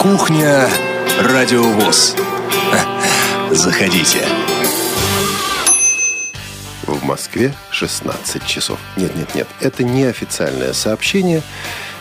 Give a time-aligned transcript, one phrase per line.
[0.00, 0.68] Кухня
[1.20, 2.16] Радиовоз.
[3.50, 4.26] Заходите.
[6.86, 8.78] В Москве 16 часов.
[8.96, 11.42] Нет-нет-нет, это не официальное сообщение.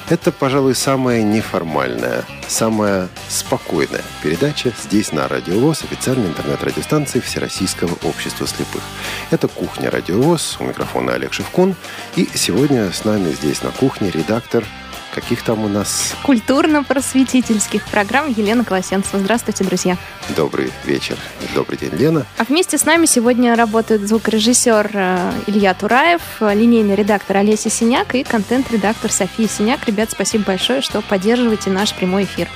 [0.10, 8.46] Это, пожалуй, самая неформальная, самая спокойная передача здесь на Радио ВОЗ, официальной интернет-радиостанции Всероссийского общества
[8.46, 8.82] слепых.
[9.30, 11.76] Это «Кухня Радио ВОЗ», у микрофона Олег Шевкун.
[12.18, 14.66] И сегодня с нами здесь на кухне редактор
[15.14, 16.16] Каких там у нас?
[16.24, 19.20] Культурно-просветительских программ Елена Колосенцева.
[19.20, 19.98] Здравствуйте, друзья.
[20.38, 21.18] Добрый вечер.
[21.54, 22.26] Добрый день, Лена.
[22.38, 28.24] А вместе с нами сегодня работают звукорежиссер э, Илья Тураев, линейный редактор Олеся Синяк и
[28.24, 29.86] контент-редактор София Синяк.
[29.86, 32.48] Ребят, спасибо большое, что поддерживаете наш прямой эфир.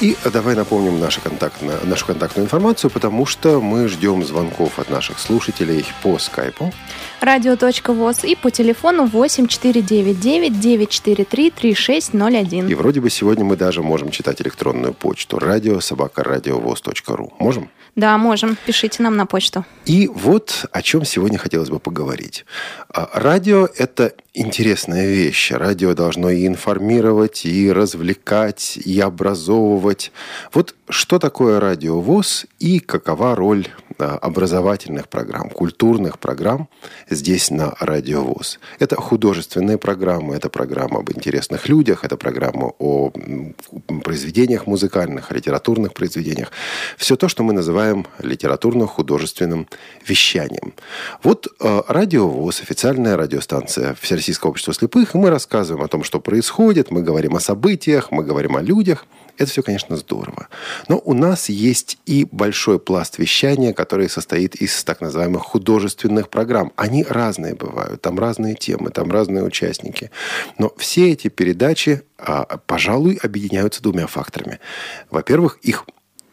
[0.00, 5.20] И давай напомним нашу, контактную, нашу контактную информацию, потому что мы ждем звонков от наших
[5.20, 6.72] слушателей по скайпу.
[7.20, 12.68] Радио.воз и по телефону 8499 943 36 601.
[12.68, 17.32] И вроде бы сегодня мы даже можем читать электронную почту радио собака радиовоз.ру.
[17.38, 17.68] Можем?
[17.94, 18.56] Да, можем.
[18.64, 19.66] Пишите нам на почту.
[19.84, 22.46] И вот о чем сегодня хотелось бы поговорить.
[22.88, 25.50] А, радио– это интересная вещь.
[25.50, 30.12] Радио должно и информировать, и развлекать, и образовывать.
[30.54, 33.68] Вот что такое радиовоз и какова роль
[34.06, 36.68] образовательных программ, культурных программ
[37.08, 38.58] здесь на радиовоз.
[38.78, 43.10] Это художественные программы, это программа об интересных людях, это программа о
[44.04, 46.50] произведениях музыкальных, о литературных произведениях.
[46.96, 49.66] Все то, что мы называем литературно-художественным
[50.06, 50.74] вещанием.
[51.22, 56.90] Вот э, радиовоз, официальная радиостанция Всероссийского общества слепых, и мы рассказываем о том, что происходит,
[56.90, 59.06] мы говорим о событиях, мы говорим о людях–
[59.40, 60.48] это все, конечно, здорово.
[60.88, 66.72] Но у нас есть и большой пласт вещания, который состоит из так называемых художественных программ.
[66.76, 70.10] Они разные бывают, там разные темы, там разные участники.
[70.58, 74.60] Но все эти передачи, а, пожалуй, объединяются двумя факторами.
[75.10, 75.86] Во-первых, их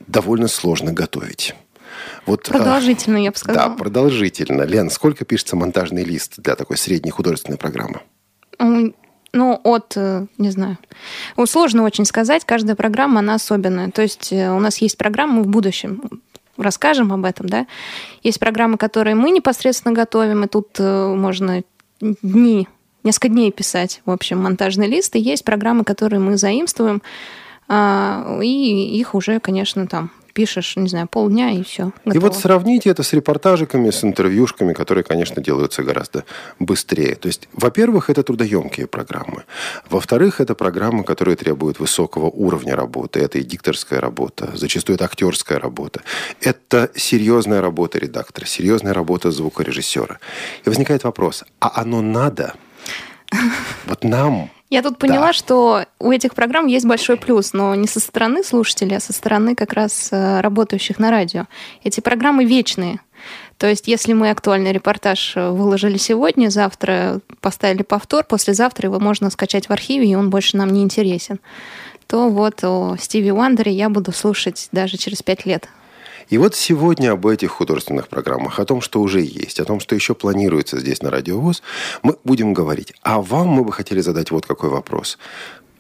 [0.05, 1.55] довольно сложно готовить.
[2.25, 3.69] Вот, а, продолжительно, я бы сказала.
[3.69, 4.63] Да, продолжительно.
[4.63, 8.01] Лен, сколько пишется монтажный лист для такой средней художественной программы?
[9.33, 10.77] Ну, от, э, не знаю.
[11.45, 12.45] Сложно очень сказать.
[12.45, 13.91] Каждая программа, она особенная.
[13.91, 16.01] То есть э, у нас есть программы в будущем,
[16.57, 17.67] расскажем об этом, да.
[18.23, 21.63] Есть программы, которые мы непосредственно готовим, и тут э, можно
[21.99, 22.67] дни,
[23.03, 25.15] несколько дней писать, в общем, монтажный лист.
[25.15, 27.01] И есть программы, которые мы заимствуем,
[27.67, 31.85] а, и их уже, конечно, там пишешь, не знаю, полдня и все.
[32.05, 32.15] Готово.
[32.15, 36.25] И вот сравните это с репортажиками, с интервьюшками, которые, конечно, делаются гораздо
[36.59, 37.15] быстрее.
[37.15, 39.45] То есть, во-первых, это трудоемкие программы.
[39.89, 43.19] Во-вторых, это программы, которые требуют высокого уровня работы.
[43.19, 46.01] Это и дикторская работа, зачастую это актерская работа.
[46.39, 50.19] Это серьезная работа редактора, серьезная работа звукорежиссера.
[50.65, 52.53] И возникает вопрос, а оно надо?
[53.87, 55.33] Вот нам я тут поняла, да.
[55.33, 59.55] что у этих программ есть большой плюс, но не со стороны слушателей, а со стороны
[59.55, 61.45] как раз э, работающих на радио.
[61.83, 62.99] Эти программы вечные.
[63.57, 69.29] То есть, если мы актуальный репортаж э, выложили сегодня, завтра поставили повтор, послезавтра его можно
[69.29, 71.39] скачать в архиве, и он больше нам не интересен,
[72.05, 75.69] то вот о Стиви Уандере я буду слушать даже через пять лет.
[76.29, 79.95] И вот сегодня об этих художественных программах, о том, что уже есть, о том, что
[79.95, 81.63] еще планируется здесь на Радиовоз,
[82.03, 82.93] мы будем говорить.
[83.01, 85.17] А вам мы бы хотели задать вот какой вопрос.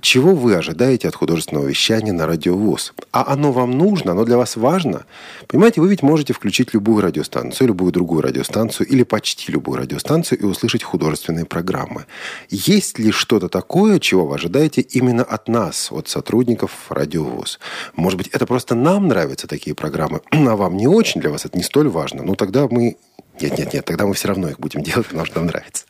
[0.07, 2.93] Чего вы ожидаете от художественного вещания на радиовоз?
[3.11, 5.05] А оно вам нужно, оно для вас важно?
[5.49, 10.45] Понимаете, вы ведь можете включить любую радиостанцию, любую другую радиостанцию или почти любую радиостанцию и
[10.45, 12.05] услышать художественные программы.
[12.49, 17.59] Есть ли что-то такое, чего вы ожидаете именно от нас, от сотрудников радиовоз?
[17.97, 21.57] Может быть, это просто нам нравятся такие программы, а вам не очень, для вас это
[21.57, 22.23] не столь важно.
[22.23, 22.95] Ну, тогда мы
[23.39, 25.85] нет, нет, нет, тогда мы все равно их будем делать, потому что нам нравится.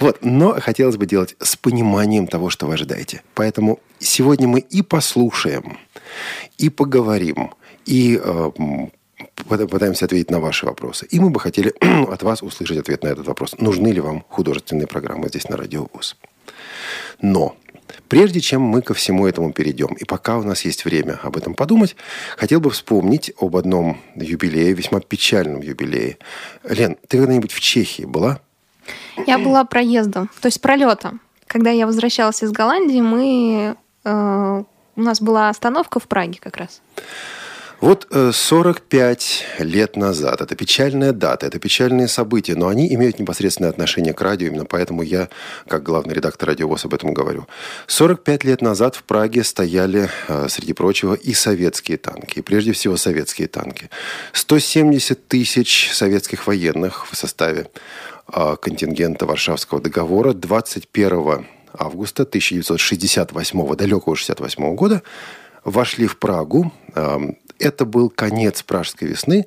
[0.00, 3.22] Вот, но хотелось бы делать с пониманием того, что вы ожидаете.
[3.34, 5.78] Поэтому сегодня мы и послушаем,
[6.56, 8.50] и поговорим, и э,
[9.46, 11.06] пытаемся ответить на ваши вопросы.
[11.06, 11.74] И мы бы хотели
[12.10, 13.56] от вас услышать ответ на этот вопрос.
[13.58, 16.16] Нужны ли вам художественные программы здесь на Радио ВУЗ?
[17.20, 17.56] Но
[18.08, 21.54] Прежде чем мы ко всему этому перейдем, и пока у нас есть время об этом
[21.54, 21.94] подумать,
[22.36, 26.18] хотел бы вспомнить об одном юбилее, весьма печальном юбилее.
[26.64, 28.40] Лен, ты когда-нибудь в Чехии была?
[29.26, 31.20] Я была проездом, то есть пролетом.
[31.46, 34.62] Когда я возвращалась из Голландии, мы, э,
[34.96, 36.80] у нас была остановка в Праге как раз.
[37.80, 43.70] Вот 45 э, лет назад, это печальная дата, это печальные события, но они имеют непосредственное
[43.70, 45.28] отношение к радио, именно поэтому я,
[45.68, 47.46] как главный редактор радиовоз, об этом говорю.
[47.86, 52.96] 45 лет назад в Праге стояли, э, среди прочего, и советские танки, и прежде всего
[52.96, 53.90] советские танки.
[54.32, 57.70] 170 тысяч советских военных в составе
[58.26, 65.02] а, контингента Варшавского договора 21 августа 1968, далекого 68 года,
[65.64, 66.72] вошли в Прагу.
[67.58, 69.46] Это был конец Пражской весны.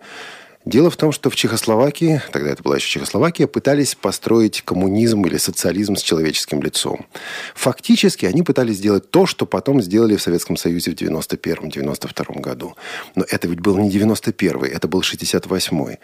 [0.63, 5.37] Дело в том, что в Чехословакии, тогда это была еще Чехословакия, пытались построить коммунизм или
[5.37, 7.07] социализм с человеческим лицом.
[7.55, 12.75] Фактически они пытались сделать то, что потом сделали в Советском Союзе в 91-92 году.
[13.15, 15.97] Но это ведь был не 91-й, это был 68-й.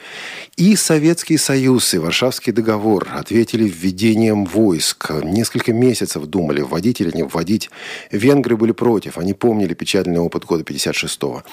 [0.55, 5.11] И Советский Союз, и Варшавский договор ответили введением войск.
[5.23, 7.69] Несколько месяцев думали, вводить или не вводить.
[8.09, 11.43] Венгры были против, они помнили печальный опыт года 56-го.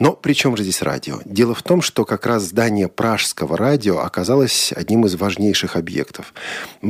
[0.00, 1.20] Но при чем же здесь радио?
[1.24, 6.34] Дело в том, что как раз здание Пражского радио оказалось одним из важнейших объектов.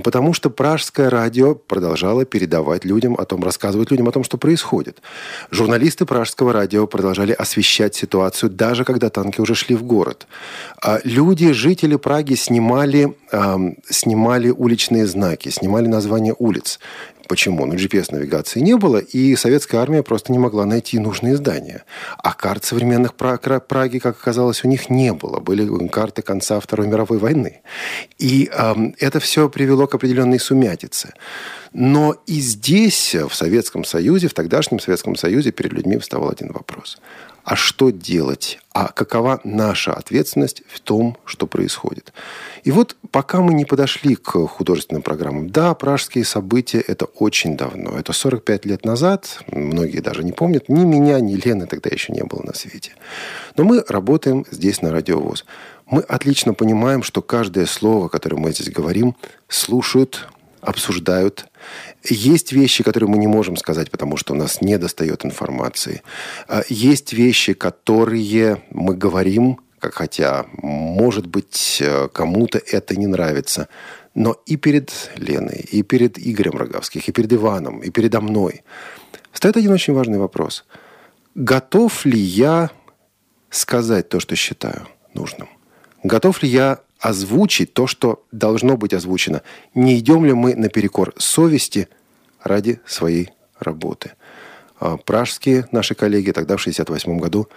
[0.05, 5.03] Потому что Пражское радио продолжало передавать людям о том, рассказывать людям о том, что происходит.
[5.51, 10.27] Журналисты Пражского радио продолжали освещать ситуацию, даже когда танки уже шли в город.
[10.83, 13.57] А люди, жители Праги снимали, э,
[13.91, 16.79] снимали уличные знаки, снимали названия улиц.
[17.29, 17.67] Почему?
[17.67, 21.85] Ну, GPS-навигации не было, и советская армия просто не могла найти нужные здания.
[22.17, 23.15] А карт современных
[23.61, 25.39] Праги, как оказалось, у них не было.
[25.39, 27.61] Были карты конца Второй мировой войны.
[28.19, 31.13] И э, это все привело к определенной сумятице.
[31.75, 36.99] Но и здесь, в Советском Союзе, в тогдашнем Советском Союзе, перед людьми вставал один вопрос–
[37.49, 42.13] а что делать, а какова наша ответственность в том, что происходит.
[42.63, 47.99] И вот пока мы не подошли к художественным программам, да, пражские события– это очень давно,
[47.99, 52.23] это 45 лет назад, многие даже не помнят, ни меня, ни Лены тогда еще не
[52.23, 52.93] было на свете.
[53.57, 55.47] Но мы работаем здесь на Радиовоз.
[55.87, 59.17] Мы отлично понимаем, что каждое слово, которое мы здесь говорим,
[59.49, 60.29] слушают
[60.61, 61.47] обсуждают.
[62.05, 66.03] Есть вещи, которые мы не можем сказать, потому что у нас не достает информации.
[66.47, 73.69] А, есть вещи, которые мы говорим, как хотя, может быть, э, кому-то это не нравится.
[74.15, 78.63] Но и перед Леной, и перед Игорем Роговских, и перед Иваном, и передо мной
[79.33, 80.65] встает один очень важный вопрос.
[81.35, 82.71] Готов ли я
[83.51, 85.49] сказать то, что считаю нужным?
[86.03, 89.43] Готов ли я озвучить то, что должно быть озвучено.
[89.75, 91.89] Не идем ли мы наперекор совести
[92.43, 94.13] ради своей работы?
[94.81, 97.49] А пражские наши коллеги тогда, в 1968 году,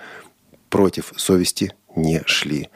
[0.69, 2.69] против совести не шли.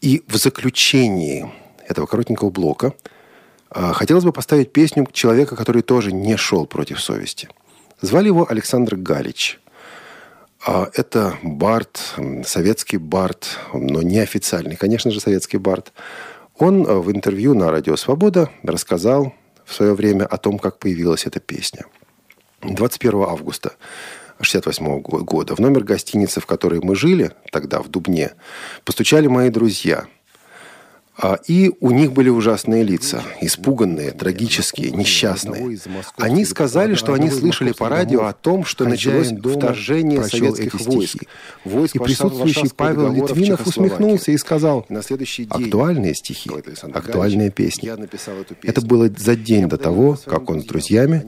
[0.00, 1.50] И в заключении
[1.86, 2.94] этого коротенького блока
[3.70, 7.48] а, хотелось бы поставить песню человека, который тоже не шел против совести.
[8.00, 9.60] Звали его Александр Галич.
[10.64, 15.92] А это Барт, советский Барт, но не официальный, конечно же, советский Барт.
[16.58, 19.32] Он э, в интервью на Радио Свобода рассказал
[19.64, 21.86] в свое время о том, как появилась эта песня.
[22.60, 23.72] 21 августа
[24.34, 28.32] 1968 года в номер гостиницы, в которой мы жили тогда, в Дубне,
[28.84, 30.06] постучали мои друзья–
[31.46, 35.78] и у них были ужасные лица, испуганные, трагические, несчастные.
[36.16, 41.24] Они сказали, что они слышали по радио о том, что началось вторжение советских войск.
[41.92, 44.86] И присутствующий Павел Литвинов усмехнулся и сказал,
[45.50, 46.50] актуальные стихи,
[46.92, 47.96] актуальная песня.
[48.62, 51.24] Это было за день до того, как он с друзьями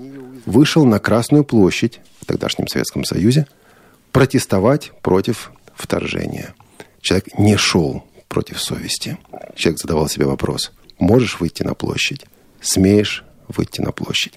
[0.46, 3.46] вышел на Красную площадь в тогдашнем Советском Союзе
[4.10, 6.54] протестовать против вторжения.
[7.00, 9.18] Человек не шел против совести.
[9.54, 12.24] Человек задавал себе вопрос, можешь выйти на площадь?
[12.62, 14.32] Смеешь выйти на площадь?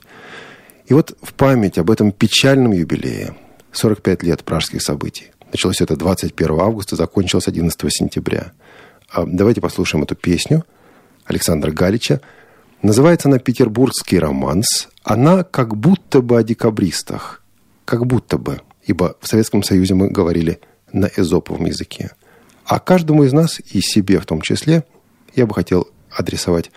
[0.88, 3.38] И вот в память об этом печальном юбилее,
[3.72, 8.51] 45 лет пражских событий, началось это 21 августа, закончилось 11 сентября.
[9.10, 10.65] А давайте послушаем эту песню
[11.24, 12.20] Александра Галича.
[12.81, 14.89] Называется она «Петербургский романс».
[15.03, 17.41] Она как будто бы о декабристах.
[17.86, 18.60] Как будто бы.
[18.84, 20.60] Ибо в Советском Союзе мы говорили
[20.91, 22.12] на эзоповом языке.
[22.65, 24.84] А каждому из нас, и себе в том числе,
[25.36, 26.72] я бы хотел адресовать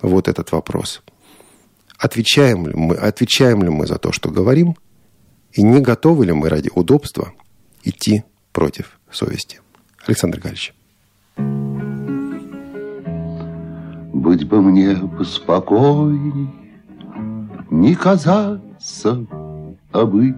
[0.00, 1.02] вот этот вопрос.
[1.98, 4.76] Отвечаем ли мы, отвечаем ли мы за то, что говорим,
[5.52, 7.32] и не готовы ли мы ради удобства
[7.82, 9.60] идти против совести?
[10.06, 10.74] Александр Галич.
[14.12, 16.48] Быть бы мне поспокойней,
[17.70, 19.26] не казаться,
[19.92, 20.36] а быть.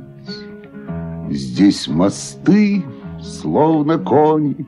[1.31, 2.83] Здесь мосты
[3.23, 4.67] словно кони,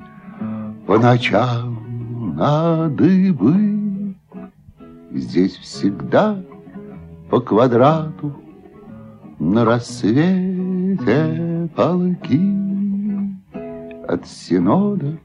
[0.87, 4.15] по ночам на дыбы.
[5.13, 6.41] Здесь всегда
[7.31, 8.35] по квадрату
[9.39, 12.41] на рассвете полки
[14.09, 15.19] от синода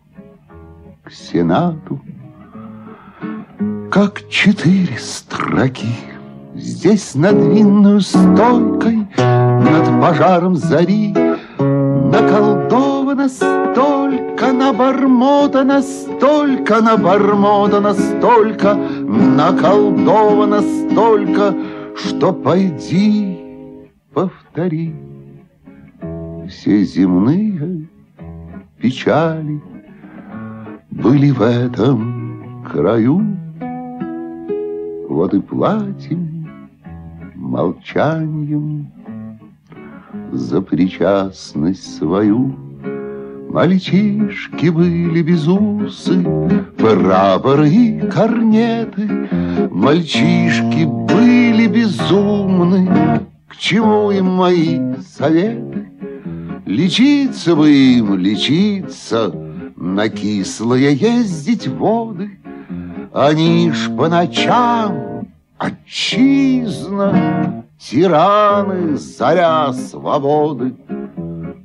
[1.03, 1.99] к сенату,
[3.91, 5.87] как четыре строки.
[6.55, 11.13] Здесь над винную стойкой, над пожаром зари,
[12.25, 21.55] Наколдовано столько, набормотано столько, набормотано столько, наколдовано столько,
[21.95, 24.95] что пойди повтори
[26.47, 27.87] все земные
[28.79, 29.61] печали
[30.89, 33.21] были в этом краю.
[35.09, 36.49] Вот и платим
[37.35, 38.91] молчанием
[40.31, 42.55] за причастность свою.
[43.49, 46.25] Мальчишки были без усы,
[46.77, 49.29] прапоры и корнеты.
[49.71, 54.79] Мальчишки были безумны, к чему им мои
[55.17, 55.87] советы?
[56.65, 59.31] Лечиться бы им, лечиться,
[59.75, 62.37] на кислые ездить воды.
[63.13, 70.75] Они ж по ночам отчизна, тираны, заря свободы.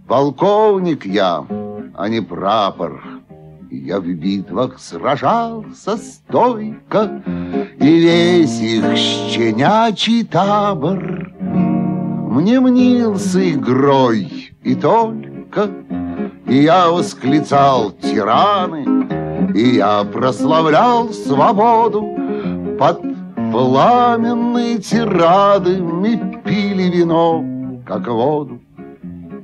[0.09, 1.45] Полковник я,
[1.95, 3.01] а не прапор,
[3.71, 7.23] я в битвах сражался стойко,
[7.81, 10.99] И весь их щенячий табор.
[11.41, 15.71] Мне мнился игрой и только,
[16.47, 18.85] И я восклицал тираны,
[19.55, 22.17] И я прославлял свободу.
[22.79, 23.10] Под
[23.51, 27.45] пламенные тирады Мы пили вино,
[27.87, 28.61] как воду.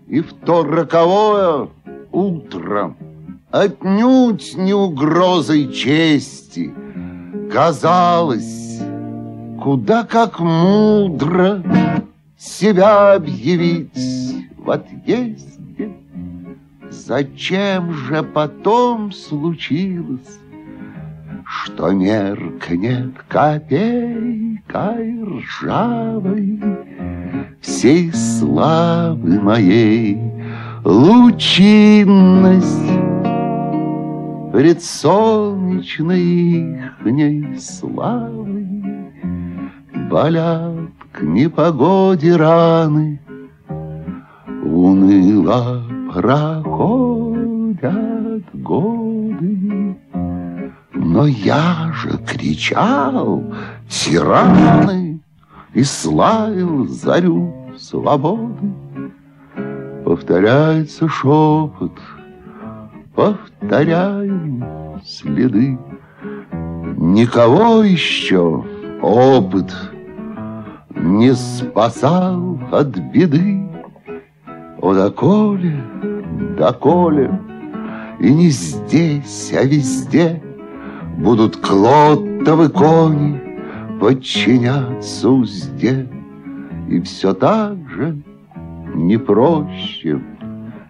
[0.08, 1.68] И в то роковое
[2.12, 2.94] утро
[3.50, 6.74] Отнюдь не угрозой чести
[7.52, 8.80] Казалось,
[9.62, 11.62] куда как мудро
[12.36, 14.36] Себя объявить
[14.66, 15.96] в отъезде.
[16.90, 20.40] Зачем же потом случилось,
[21.48, 26.60] Что меркнет копейкой ржавой
[27.60, 30.20] Всей славы моей
[30.84, 32.66] лучинность
[34.52, 38.66] Пред солнечной ихней славой
[40.10, 43.20] Болят к непогоде раны
[44.64, 46.96] Уныло проходят
[48.52, 49.96] годы,
[50.98, 53.44] Но я же кричал
[53.88, 55.20] тираны
[55.74, 58.72] И славил зарю свободы.
[60.04, 61.92] Повторяется шепот,
[63.14, 64.64] повторяем
[65.04, 65.78] следы.
[66.96, 68.64] Никого еще
[69.02, 69.70] опыт
[70.94, 73.68] не спасал от беды.
[74.80, 75.82] О, доколе,
[76.56, 77.40] доколе,
[78.20, 80.40] и не здесь, а везде
[81.16, 83.40] Будут клоттовы кони
[83.98, 86.06] подчиняться узде.
[86.88, 88.16] И все так же
[88.94, 90.20] не проще.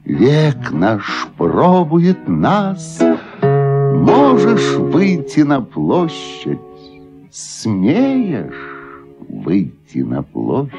[0.05, 3.01] Век наш пробует нас.
[3.41, 6.59] Можешь выйти на площадь.
[7.31, 8.95] Смеешь
[9.29, 10.73] выйти на площадь.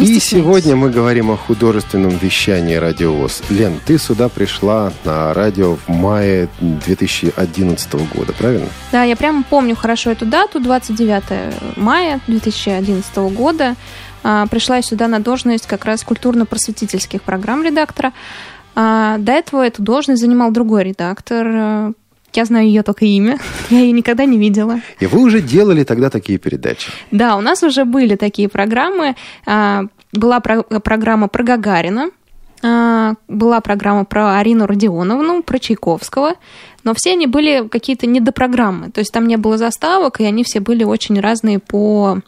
[0.00, 3.42] И сегодня мы говорим о художественном вещании радиовоз.
[3.50, 8.68] Лен, ты сюда пришла на радио в мае 2011 года, правильно?
[8.92, 13.74] Да, я прямо помню хорошо эту дату, 29 мая 2011 года.
[14.22, 18.12] А, пришла я сюда на должность как раз культурно-просветительских программ редактора.
[18.76, 21.92] А, до этого эту должность занимал другой редактор.
[22.38, 23.40] Я знаю ее только имя,
[23.70, 24.80] я ее никогда не видела.
[25.00, 26.88] И вы уже делали тогда такие передачи?
[27.10, 29.16] Да, у нас уже были такие программы.
[29.44, 32.10] А, была программа про Гагарина,
[32.62, 36.34] а, была программа про Арину Родионовну, про Чайковского,
[36.84, 40.60] но все они были какие-то недопрограммы, то есть там не было заставок, и они все
[40.60, 42.20] были очень разные по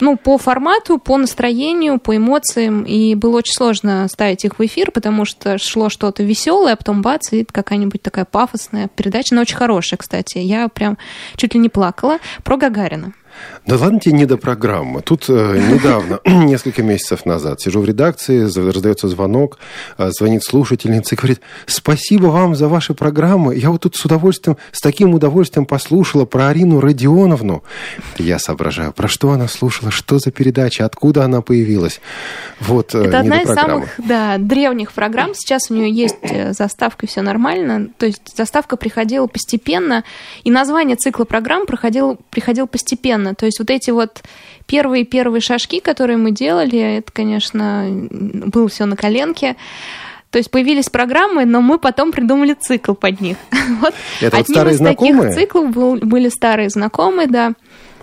[0.00, 4.90] ну, по формату, по настроению, по эмоциям, и было очень сложно ставить их в эфир,
[4.90, 9.56] потому что шло что-то веселое, а потом бац, и какая-нибудь такая пафосная передача, но очень
[9.56, 10.38] хорошая, кстати.
[10.38, 10.98] Я прям
[11.36, 13.12] чуть ли не плакала про Гагарина.
[13.66, 15.02] Да ладно тебе не до программы.
[15.02, 15.32] Тут э,
[15.72, 19.58] недавно, несколько месяцев назад, сижу в редакции, раздается звонок,
[19.98, 23.56] э, звонит слушательница и говорит, спасибо вам за ваши программы.
[23.56, 27.64] Я вот тут с удовольствием, с таким удовольствием послушала про Арину Родионовну.
[28.18, 32.00] Я соображаю, про что она слушала, что за передача, откуда она появилась.
[32.60, 35.34] Вот, э, Это одна из самых да, древних программ.
[35.34, 37.88] Сейчас у нее есть э, заставка, все нормально.
[37.98, 40.04] То есть заставка приходила постепенно,
[40.44, 43.34] и название цикла программ приходило, приходило постепенно постоянно.
[43.34, 44.22] То есть вот эти вот
[44.66, 49.56] первые-первые шажки, которые мы делали, это, конечно, было все на коленке.
[50.30, 53.36] То есть появились программы, но мы потом придумали цикл под них.
[53.80, 55.30] Вот это вот старые из знакомые?
[55.30, 57.52] таких циклов был, были старые знакомые, да.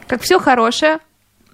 [0.07, 0.99] Как все хорошее,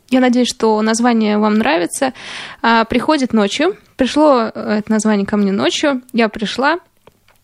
[0.09, 2.13] я надеюсь, что название вам нравится.
[2.61, 3.77] А, приходит ночью.
[3.95, 6.01] Пришло э, это название ко мне ночью.
[6.13, 6.79] Я пришла,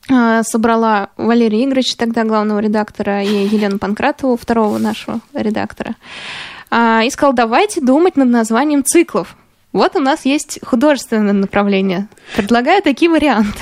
[0.07, 5.95] собрала Валерия Игоревича, тогда главного редактора, и Елену Панкратову, второго нашего редактора,
[6.69, 9.35] а, и сказала, давайте думать над названием циклов.
[9.75, 12.07] Вот у нас есть художественное направление.
[12.37, 13.59] Предлагаю такие варианты.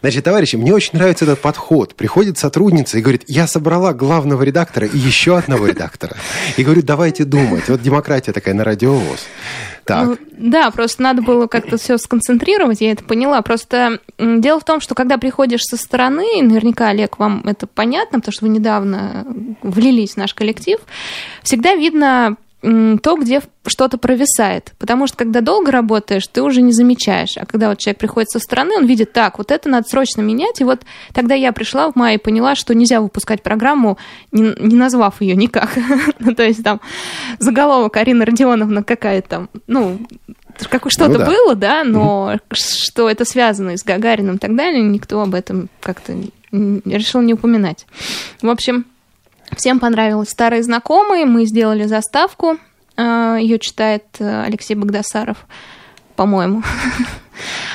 [0.00, 1.96] Значит, товарищи, мне очень нравится этот подход.
[1.96, 6.16] Приходит сотрудница и говорит, я собрала главного редактора и еще одного редактора.
[6.56, 7.68] И говорю, давайте думать.
[7.68, 9.26] Вот демократия такая на радиовоз.
[9.82, 10.06] Так.
[10.06, 13.42] Ну, да, просто надо было как-то все сконцентрировать, я это поняла.
[13.42, 18.32] Просто дело в том, что когда приходишь со стороны, наверняка, Олег, вам это понятно, потому
[18.32, 19.26] что вы недавно
[19.64, 20.78] влились в наш коллектив,
[21.42, 24.72] всегда видно то, где что-то провисает.
[24.78, 27.36] Потому что когда долго работаешь, ты уже не замечаешь.
[27.36, 30.60] А когда вот человек приходит со стороны, он видит, так, вот это надо срочно менять.
[30.60, 30.80] И вот
[31.12, 33.96] тогда я пришла в мае и поняла, что нельзя выпускать программу,
[34.32, 35.70] не, не назвав ее никак.
[36.18, 36.80] ну, то есть там
[37.38, 40.00] заголовок Арина Родионовна какая-то там, ну,
[40.68, 41.26] как что-то ну, да.
[41.26, 46.14] было, да, но что это связано с Гагарином и так далее, никто об этом как-то
[46.50, 47.86] решил не упоминать.
[48.42, 48.84] В общем,
[49.56, 51.24] Всем понравилось старые знакомые.
[51.24, 52.58] Мы сделали заставку.
[52.96, 55.46] А, Ее читает э, Алексей Богдасаров,
[56.16, 56.62] по-моему.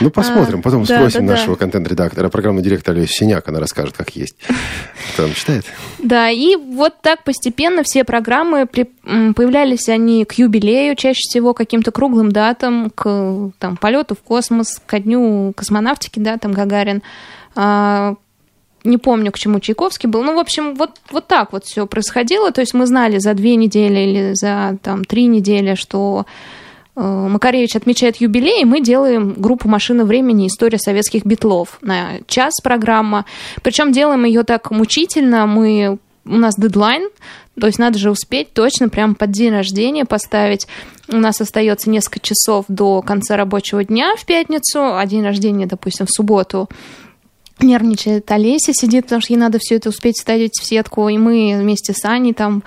[0.01, 0.61] Ну, посмотрим.
[0.61, 1.59] Потом а, спросим да, нашего да.
[1.59, 4.35] контент-редактора, программного директора Олеся Синяк, она расскажет, как есть.
[5.13, 5.65] Кто там читает?
[5.99, 11.91] Да, и вот так постепенно все программы, при, появлялись они к юбилею, чаще всего каким-то
[11.91, 17.01] круглым датам, к там, полету в космос, ко дню космонавтики, да, там Гагарин,
[17.55, 18.15] а,
[18.83, 20.23] не помню, к чему Чайковский был.
[20.23, 22.51] Ну, в общем, вот, вот так вот все происходило.
[22.51, 26.25] То есть мы знали за две недели или за там, три недели, что
[26.95, 30.47] э, Макаревич отмечает юбилей, и мы делаем группу «Машина времени.
[30.47, 33.25] История советских битлов» на час программа.
[33.61, 35.45] Причем делаем ее так мучительно.
[35.45, 37.09] Мы, у нас дедлайн,
[37.59, 40.67] то есть надо же успеть точно прямо под день рождения поставить.
[41.07, 46.05] У нас остается несколько часов до конца рабочего дня в пятницу, а день рождения, допустим,
[46.05, 46.67] в субботу
[47.59, 51.57] нервничает Олеся, сидит, потому что ей надо все это успеть ставить в сетку, и мы
[51.59, 52.63] вместе с Аней там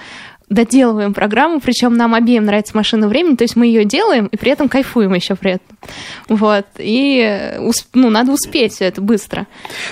[0.49, 4.53] доделываем программу, причем нам обеим нравится машина времени, то есть мы ее делаем и при
[4.53, 5.77] этом кайфуем еще при этом.
[6.29, 6.67] Вот.
[6.79, 7.53] И
[7.95, 9.47] ну, надо успеть все это быстро.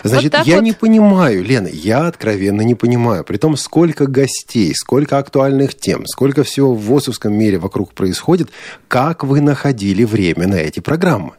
[0.04, 0.64] Значит, вот я вот...
[0.64, 3.24] не понимаю, Лена, я откровенно не понимаю.
[3.24, 8.50] При том, сколько гостей, сколько актуальных тем, сколько всего в ВОСовском мире вокруг происходит,
[8.86, 11.32] как вы находили время на эти программы?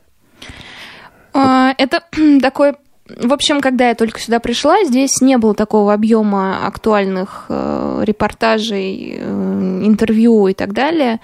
[1.33, 2.03] А, это
[2.41, 2.73] такой
[3.07, 9.17] в общем, когда я только сюда пришла, здесь не было такого объема актуальных э, репортажей,
[9.19, 11.19] э, интервью и так далее.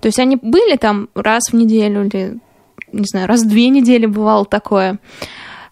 [0.00, 2.38] То есть они были там раз в неделю или,
[2.90, 4.98] не знаю, раз в две недели бывало такое.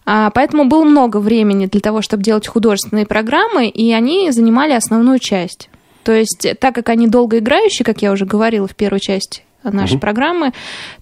[0.05, 5.17] А, поэтому было много времени для того, чтобы делать художественные программы, и они занимали основную
[5.17, 5.69] часть.
[6.03, 10.01] То есть, так как они долгоиграющие, как я уже говорила в первой части нашей угу.
[10.01, 10.53] программы,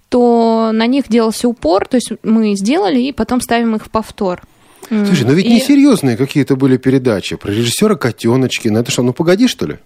[0.08, 4.40] то на них делался упор, то есть мы сделали и потом ставим их в повтор.
[4.88, 5.54] Слушай, ну ведь и...
[5.54, 8.78] несерьезные какие-то были передачи про режиссера Котеночкина.
[8.78, 9.78] Это что, ну погоди, что ли?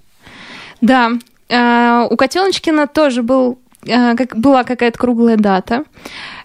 [0.80, 1.12] Да.
[1.50, 5.84] А, у Котеночкина тоже был, как, была какая-то круглая дата.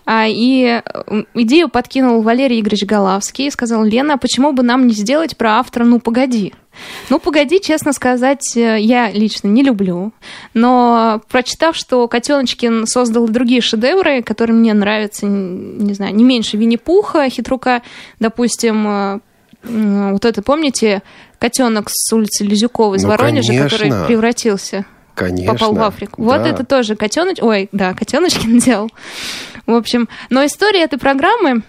[0.05, 0.81] А, и
[1.33, 5.59] идею подкинул Валерий Игоревич Голавский и сказал, Лена, а почему бы нам не сделать про
[5.59, 6.53] автора «Ну, погоди»?
[7.09, 10.11] Ну, погоди, честно сказать, э, я лично не люблю.
[10.55, 17.29] Но прочитав, что Котеночкин создал другие шедевры, которые мне нравятся, не знаю, не меньше Винни-Пуха,
[17.29, 17.83] Хитрука,
[18.19, 19.19] допустим, э,
[19.63, 21.03] вот это, помните,
[21.39, 23.69] котенок с улицы Лизюкова из ну, Воронежа, конечно.
[23.69, 24.85] который превратился
[25.15, 25.53] Конечно.
[25.53, 26.23] Попал в Африку.
[26.23, 26.37] Да.
[26.37, 27.37] Вот это тоже котеноч...
[27.41, 28.89] Ой, да, котеночкин делал.
[29.65, 31.63] В общем, но история этой программы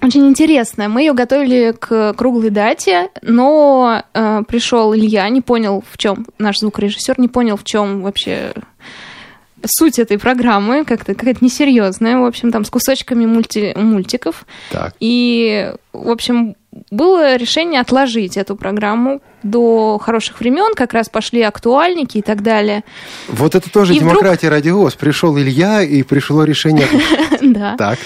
[0.00, 0.88] очень интересная.
[0.88, 6.60] Мы ее готовили к круглой дате, но э, пришел Илья, не понял, в чем наш
[6.60, 8.52] звукорежиссер, не понял, в чем вообще
[9.64, 14.46] суть этой программы, как-то какая-то несерьезная, в общем, там с кусочками мульти, мультиков.
[14.70, 14.94] Так.
[15.00, 16.56] И, в общем,
[16.90, 22.84] было решение отложить эту программу до хороших времен, как раз пошли актуальники и так далее.
[23.28, 24.58] Вот это тоже и демократия вдруг...
[24.58, 24.94] радиовоз.
[24.94, 26.86] Пришел Илья, и пришло решение.
[27.40, 27.76] Да.
[27.76, 27.98] Так.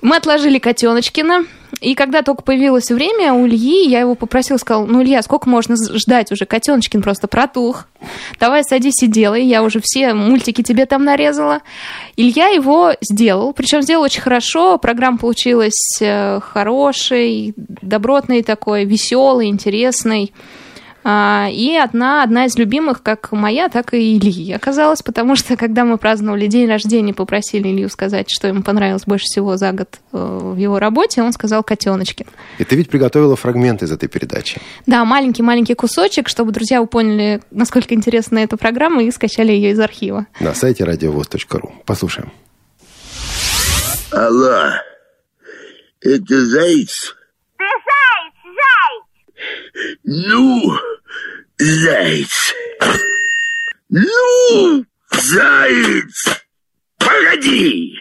[0.00, 1.44] Мы отложили Котеночкина,
[1.80, 5.76] и когда только появилось время у Ильи, я его попросила, сказал, ну, Илья, сколько можно
[5.76, 6.46] ждать уже?
[6.46, 7.86] Котеночкин просто протух.
[8.38, 9.44] Давай садись и делай.
[9.44, 11.60] Я уже все мультики тебе там нарезала.
[12.16, 14.78] Илья его сделал, причем сделал очень хорошо.
[14.78, 20.32] Программа получилась э, хорошей, добротной такой, веселой, интересной.
[21.06, 25.84] А, и одна, одна из любимых, как моя, так и Ильи оказалась, потому что, когда
[25.84, 30.16] мы праздновали день рождения, попросили Илью сказать, что ему понравилось больше всего за год э,
[30.16, 32.26] в его работе, он сказал «Котеночкин».
[32.58, 34.60] И ты ведь приготовила фрагмент из этой передачи.
[34.86, 40.26] Да, маленький-маленький кусочек, чтобы друзья поняли, насколько интересна эта программа, и скачали ее из архива.
[40.40, 41.72] На сайте радиовоз.ру.
[41.84, 42.32] Послушаем.
[44.10, 44.70] Алло,
[46.00, 47.14] это Заяц?
[47.58, 48.13] Ты Заяц!
[50.04, 50.78] Ну,
[51.58, 52.54] Заяц!
[53.88, 56.42] Ну, Заяц!
[56.98, 57.94] Погоди!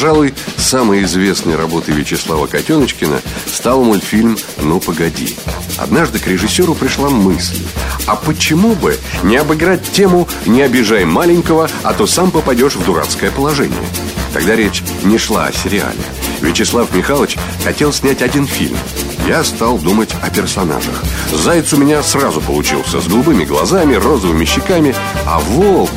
[0.00, 5.36] Пожалуй, самой известной работой Вячеслава Котеночкина стал мультфильм «Ну, погоди».
[5.76, 7.66] Однажды к режиссеру пришла мысль,
[8.06, 13.32] а почему бы не обыграть тему «Не обижай маленького, а то сам попадешь в дурацкое
[13.32, 13.80] положение».
[14.32, 15.98] Тогда речь не шла о сериале.
[16.42, 18.76] Вячеслав Михайлович хотел снять один фильм.
[19.26, 21.02] Я стал думать о персонажах.
[21.32, 24.94] Заяц у меня сразу получился, с голубыми глазами, розовыми щеками,
[25.26, 25.90] а волк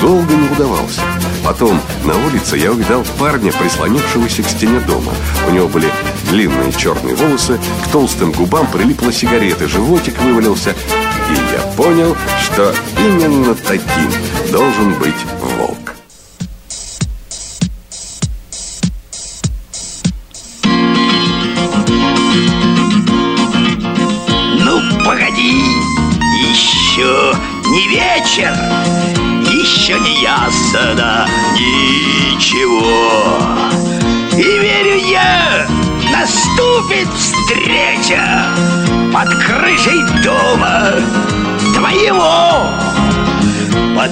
[0.00, 1.02] долго не удавался.
[1.44, 5.12] Потом на улице я увидал парня, прислонившегося к стене дома.
[5.48, 5.90] У него были
[6.30, 10.70] длинные черные волосы, к толстым губам прилипла сигарета, животик вывалился.
[10.70, 14.10] И я понял, что именно таким
[14.52, 15.14] должен быть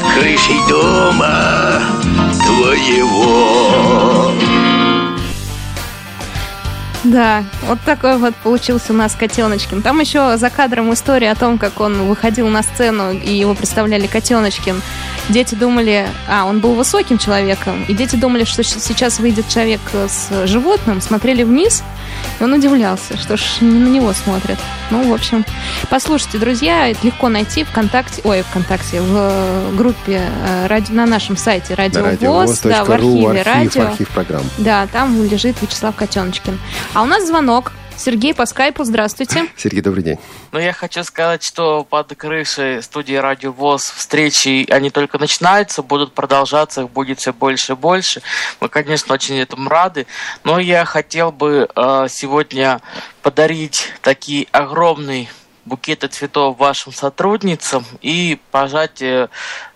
[0.00, 1.82] Под крышей дома
[2.42, 4.32] твоего.
[7.04, 9.82] Да, вот такой вот получился у нас Котеночкин.
[9.82, 14.06] Там еще за кадром история о том, как он выходил на сцену и его представляли
[14.06, 14.80] Котеночкин.
[15.28, 20.46] Дети думали, а, он был высоким человеком, и дети думали, что сейчас выйдет человек с
[20.46, 21.82] животным, смотрели вниз,
[22.40, 24.58] и он удивлялся, что ж не на него смотрят.
[24.90, 25.44] Ну, в общем,
[25.88, 31.74] послушайте, друзья, это легко найти ВКонтакте, ой, ВКонтакте, в э, группе э, на нашем сайте
[31.74, 33.82] Радио ВОЗ, да, в архиве архив, радио.
[33.88, 34.42] Архив программ.
[34.58, 36.58] Да, там лежит Вячеслав Котеночкин.
[36.94, 37.72] А у нас звонок.
[38.00, 39.44] Сергей по скайпу, здравствуйте.
[39.58, 40.18] Сергей, добрый день.
[40.52, 46.14] Ну, я хочу сказать, что под крышей студии Радио ВОЗ встречи, они только начинаются, будут
[46.14, 48.22] продолжаться, их будет все больше и больше.
[48.58, 50.06] Мы, конечно, очень этому рады,
[50.44, 52.80] но я хотел бы э, сегодня
[53.20, 55.28] подарить такие огромные
[55.66, 59.28] букеты цветов вашим сотрудницам и пожать э,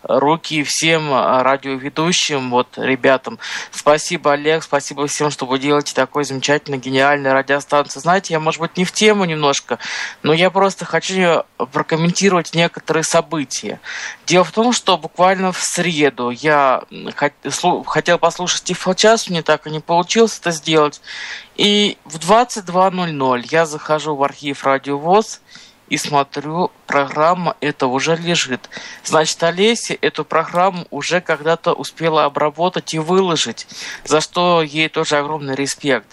[0.06, 3.38] руки всем радиоведущим, вот ребятам.
[3.70, 8.00] Спасибо, Олег, спасибо всем, что вы делаете такой замечательной, гениальной радиостанции.
[8.00, 9.78] Знаете, я, может быть, не в тему немножко,
[10.22, 13.80] но я просто хочу прокомментировать некоторые события.
[14.26, 16.82] Дело в том, что буквально в среду я
[17.86, 21.00] хотел послушать Тифлочас, мне так и не получилось это сделать.
[21.56, 25.40] И в 22.00 я захожу в архив Радио ВОЗ
[25.88, 28.68] и смотрю, программа эта уже лежит.
[29.04, 33.66] Значит, Олеся эту программу уже когда-то успела обработать и выложить,
[34.04, 36.06] за что ей тоже огромный респект.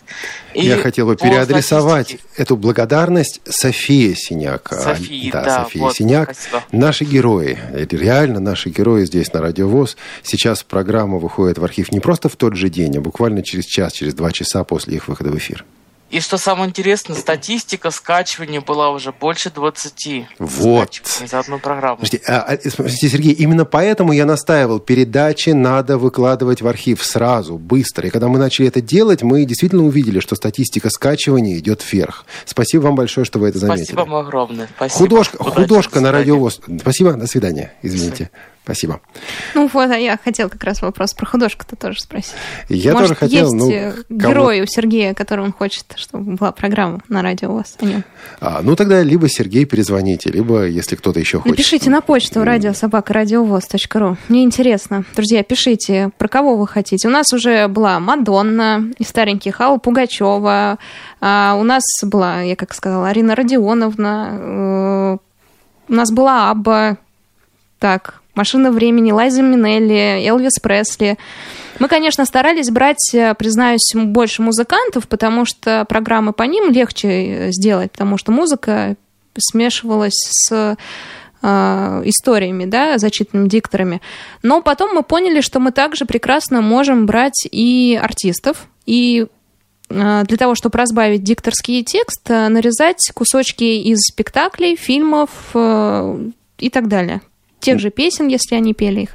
[0.54, 2.42] И Я хотел бы переадресовать статистике...
[2.42, 4.70] эту благодарность Софии Синяк.
[4.72, 6.34] Софии, да, да София вот, Синяк.
[6.34, 6.64] Спасибо.
[6.72, 7.58] Наши герои,
[7.92, 9.96] реально наши герои здесь на Радио ВОЗ.
[10.24, 13.94] Сейчас программа выходит в архив не просто в тот же день, а буквально через час,
[13.94, 15.66] через два часа после их выхода в эфир.
[16.12, 21.02] И что самое интересное, статистика скачивания была уже больше 20 вот.
[21.26, 21.95] за одну программу.
[21.95, 27.58] Подождите, а, а, смотрите, Сергей, именно поэтому я настаивал, передачи надо выкладывать в архив сразу,
[27.58, 28.08] быстро.
[28.08, 32.26] И когда мы начали это делать, мы действительно увидели, что статистика скачивания идет вверх.
[32.45, 33.86] Спасибо вам большое, что вы это заметили.
[33.86, 34.67] Спасибо вам огромное.
[34.76, 34.97] Спасибо.
[34.97, 36.60] Художка, художка на радиовоз.
[36.82, 37.74] Спасибо, до свидания.
[37.82, 38.30] Извините.
[38.32, 38.51] Спасибо.
[39.56, 42.34] Ну вот, а я хотел как раз вопрос про художку-то тоже спросить.
[42.69, 43.45] Я Может, тоже хотел.
[43.45, 47.56] Есть ну, э, герой у Сергея, который он хочет, чтобы была программа на радио у
[47.56, 48.04] вас о нем.
[48.39, 51.58] А, ну тогда либо Сергей перезвоните, либо если кто-то еще хочет.
[51.58, 54.17] Напишите на почту радиособакарадиовоз.ру.
[54.30, 55.06] Мне интересно.
[55.15, 57.08] Друзья, пишите, про кого вы хотите.
[57.08, 60.78] У нас уже была Мадонна из стареньких, Алла Пугачева.
[61.19, 64.30] А у нас была, я как сказала, Арина Родионовна.
[64.32, 65.17] Э,
[65.89, 66.97] у нас была Абба.
[67.80, 71.17] Так, «Машина времени», Лайза Минелли, Элвис Пресли.
[71.80, 77.52] Мы, конечно, старались брать, э, признаюсь, больше музыкантов, потому что программы по ним легче э,
[77.52, 78.96] сделать, потому что музыка
[79.38, 80.78] смешивалась с
[81.44, 84.00] э, историями, да, зачитанными дикторами.
[84.44, 89.26] Но потом мы поняли, что мы также прекрасно можем брать и артистов, и
[89.89, 97.22] для того, чтобы разбавить дикторский текст, нарезать кусочки из спектаклей, фильмов и так далее
[97.62, 99.10] тех же песен, если они пели их.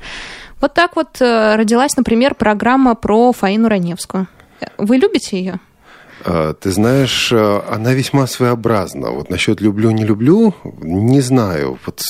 [0.61, 4.26] Вот так вот э, родилась, например, программа про Фаину Раневскую.
[4.78, 5.61] Вы любите ее?
[6.24, 9.11] А, ты знаешь, э, она весьма своеобразна.
[9.11, 11.78] Вот насчет люблю, не люблю, не знаю.
[11.85, 12.00] Вот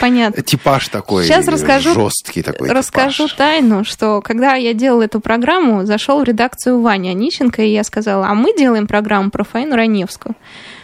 [0.00, 0.42] Понятно.
[0.42, 3.36] Типаж такой Сейчас расскажу, жесткий такой Расскажу типаж.
[3.36, 8.28] тайну, что когда я делала эту программу, зашел в редакцию Ваня Онищенко, и я сказала,
[8.28, 10.34] а мы делаем программу про Фаину Раневскую.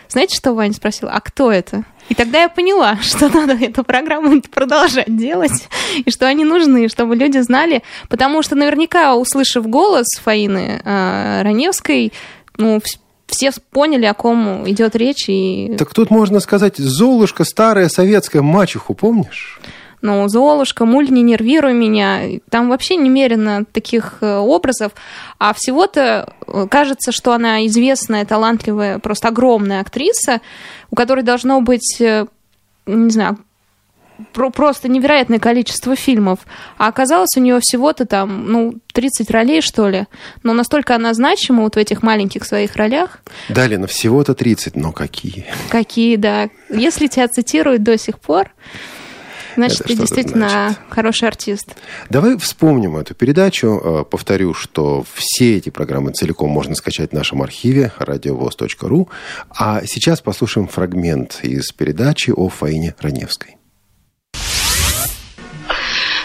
[0.08, 1.08] Знаете, что Ваня спросил?
[1.10, 1.84] А кто это?
[2.08, 5.68] И тогда я поняла, что надо эту программу продолжать делать,
[6.04, 12.12] и что они нужны, чтобы люди знали, потому что наверняка, услышав голос Фаины э, Раневской,
[12.56, 12.80] ну,
[13.26, 15.28] все поняли, о ком идет речь.
[15.28, 15.74] И...
[15.78, 19.60] Так тут можно сказать, Золушка старая советская мачеху, помнишь?
[20.06, 22.38] Ну, Золушка, Муль, не нервируй меня.
[22.48, 24.92] Там вообще немерено таких э, образов.
[25.38, 30.40] А всего-то э, кажется, что она известная, талантливая, просто огромная актриса,
[30.92, 32.26] у которой должно быть, э,
[32.86, 33.38] не знаю,
[34.32, 36.38] просто невероятное количество фильмов.
[36.78, 40.06] А оказалось, у нее всего-то там, ну, 30 ролей, что ли.
[40.44, 43.18] Но настолько она значима вот в этих маленьких своих ролях.
[43.48, 45.46] Далее, но всего-то 30, но какие?
[45.68, 46.48] Какие, да.
[46.70, 48.50] Если тебя цитируют до сих пор,
[49.56, 50.78] Значит, ты действительно значит.
[50.90, 51.76] хороший артист.
[52.10, 53.80] Давай вспомним эту передачу.
[53.82, 59.08] Э, повторю, что все эти программы целиком можно скачать в нашем архиве радиовоз.ру.
[59.50, 63.56] А сейчас послушаем фрагмент из передачи о Фаине Раневской.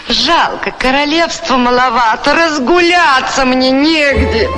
[0.08, 4.48] Жалко, королевства маловато, разгуляться мне негде.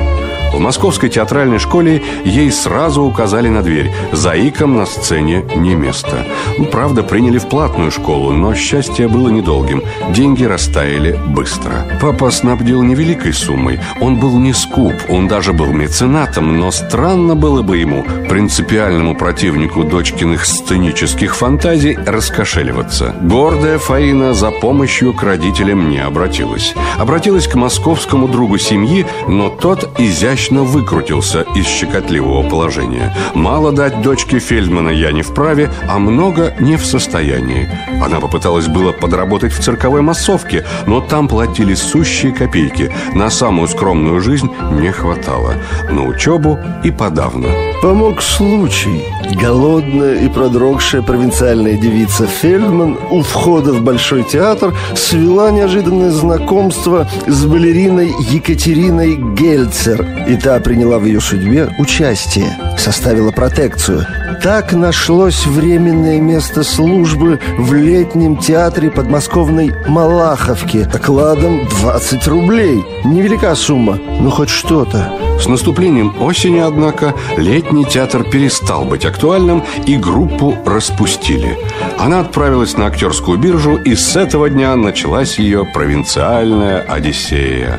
[0.54, 3.90] В московской театральной школе ей сразу указали на дверь.
[4.12, 6.24] Заиком на сцене не место.
[6.58, 9.82] Ну, правда, приняли в платную школу, но счастье было недолгим.
[10.10, 11.84] Деньги растаяли быстро.
[12.00, 13.80] Папа снабдил невеликой суммой.
[14.00, 19.82] Он был не скуп, он даже был меценатом, но странно было бы ему, принципиальному противнику
[19.82, 23.16] дочкиных сценических фантазий, раскошеливаться.
[23.22, 26.74] Гордая Фаина за помощью к родителям не обратилась.
[26.96, 33.14] Обратилась к московскому другу семьи, но тот изящно изящно выкрутился из щекотливого положения.
[33.35, 37.68] Мало дать дочке Фельдмана я не вправе, а много не в состоянии.
[38.04, 42.92] Она попыталась было подработать в цирковой массовке, но там платили сущие копейки.
[43.14, 45.54] На самую скромную жизнь не хватало.
[45.90, 47.48] На учебу и подавно.
[47.83, 49.04] Помог случай.
[49.40, 57.44] Голодная и продрогшая провинциальная девица Фельдман у входа в Большой театр свела неожиданное знакомство с
[57.46, 64.05] балериной Екатериной Гельцер и та приняла в ее судьбе участие, составила протекцию.
[64.42, 72.85] Так нашлось временное место службы в летнем театре подмосковной Малаховки окладом 20 рублей.
[73.05, 75.12] Невелика сумма, но хоть что-то.
[75.40, 81.57] С наступлением осени, однако, летний театр перестал быть актуальным и группу распустили.
[81.99, 87.79] Она отправилась на актерскую биржу, и с этого дня началась ее провинциальная Одиссея.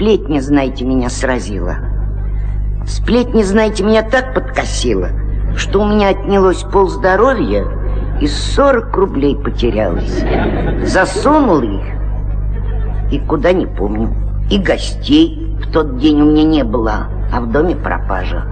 [0.00, 1.76] Сплетня, знаете, меня сразила.
[2.86, 5.10] Сплетня, знаете, меня так подкосила,
[5.56, 7.66] что у меня отнялось полздоровья
[8.18, 10.24] и 40 рублей потерялось.
[10.84, 11.82] Засунул их
[13.12, 14.08] и куда не помню.
[14.50, 18.46] И гостей в тот день у меня не было, а в доме пропажа.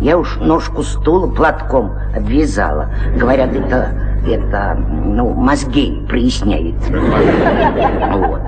[0.00, 2.90] Я уж ножку стула платком обвязала.
[3.16, 3.92] Говорят, это,
[4.26, 6.74] это ну, мозги проясняет.
[8.10, 8.40] Вот.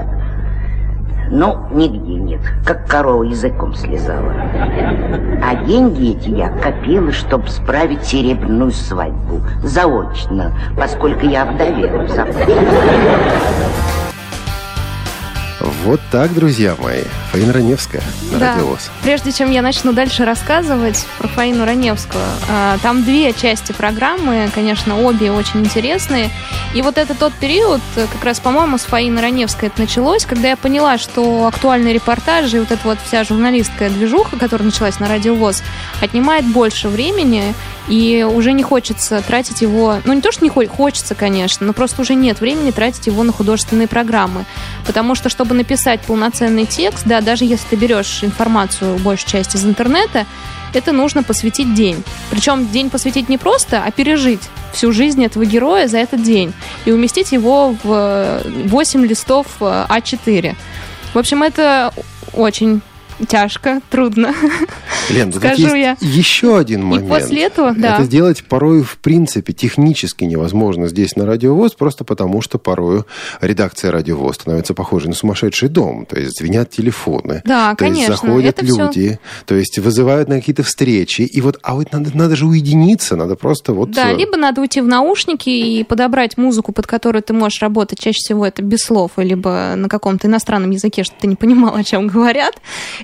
[1.30, 1.99] Нигде нет,
[2.64, 4.32] как корова языком слезала.
[5.42, 9.42] А деньги эти я копила, чтобы справить серебряную свадьбу.
[9.62, 12.08] Заочно, поскольку я вдовела в
[15.60, 17.02] вот так, друзья мои.
[17.32, 18.52] Фаина Раневская на да.
[18.52, 18.90] Радио ВОЗ.
[19.02, 25.00] Прежде чем я начну дальше рассказывать про Фаину Раневскую, а, там две части программы, конечно,
[25.00, 26.30] обе очень интересные.
[26.74, 30.56] И вот это тот период, как раз, по-моему, с Фаиной Раневской это началось, когда я
[30.56, 35.34] поняла, что актуальные репортажи и вот эта вот вся журналистская движуха, которая началась на Радио
[35.34, 35.62] ВОЗ,
[36.00, 37.54] отнимает больше времени,
[37.88, 39.98] и уже не хочется тратить его...
[40.04, 43.32] Ну, не то, что не хочется, конечно, но просто уже нет времени тратить его на
[43.32, 44.44] художественные программы.
[44.86, 49.64] Потому что, чтобы написать полноценный текст, да, даже если ты берешь информацию, большую часть из
[49.64, 50.26] интернета,
[50.72, 52.02] это нужно посвятить день.
[52.30, 56.52] Причем день посвятить не просто, а пережить всю жизнь этого героя за этот день
[56.84, 60.54] и уместить его в 8 листов А4.
[61.12, 61.92] В общем, это
[62.32, 62.82] очень
[63.28, 64.34] тяжко, трудно.
[65.10, 65.96] Лен, скажу я.
[66.00, 67.06] Еще один момент.
[67.06, 67.94] И после этого, да.
[67.94, 73.06] Это сделать порой в принципе технически невозможно здесь на Радиовоз, просто потому что порою
[73.40, 76.06] редакция Радиовоз становится похожей на сумасшедший дом.
[76.06, 77.42] То есть звенят телефоны.
[77.44, 78.12] Да, то конечно.
[78.12, 79.44] Есть заходят это люди, все...
[79.46, 81.22] то есть вызывают на какие-то встречи.
[81.22, 83.90] И вот, а вот надо, надо же уединиться, надо просто вот...
[83.90, 87.98] Да, либо надо уйти в наушники и подобрать музыку, под которую ты можешь работать.
[87.98, 91.84] Чаще всего это без слов, либо на каком-то иностранном языке, чтобы ты не понимал, о
[91.84, 92.54] чем говорят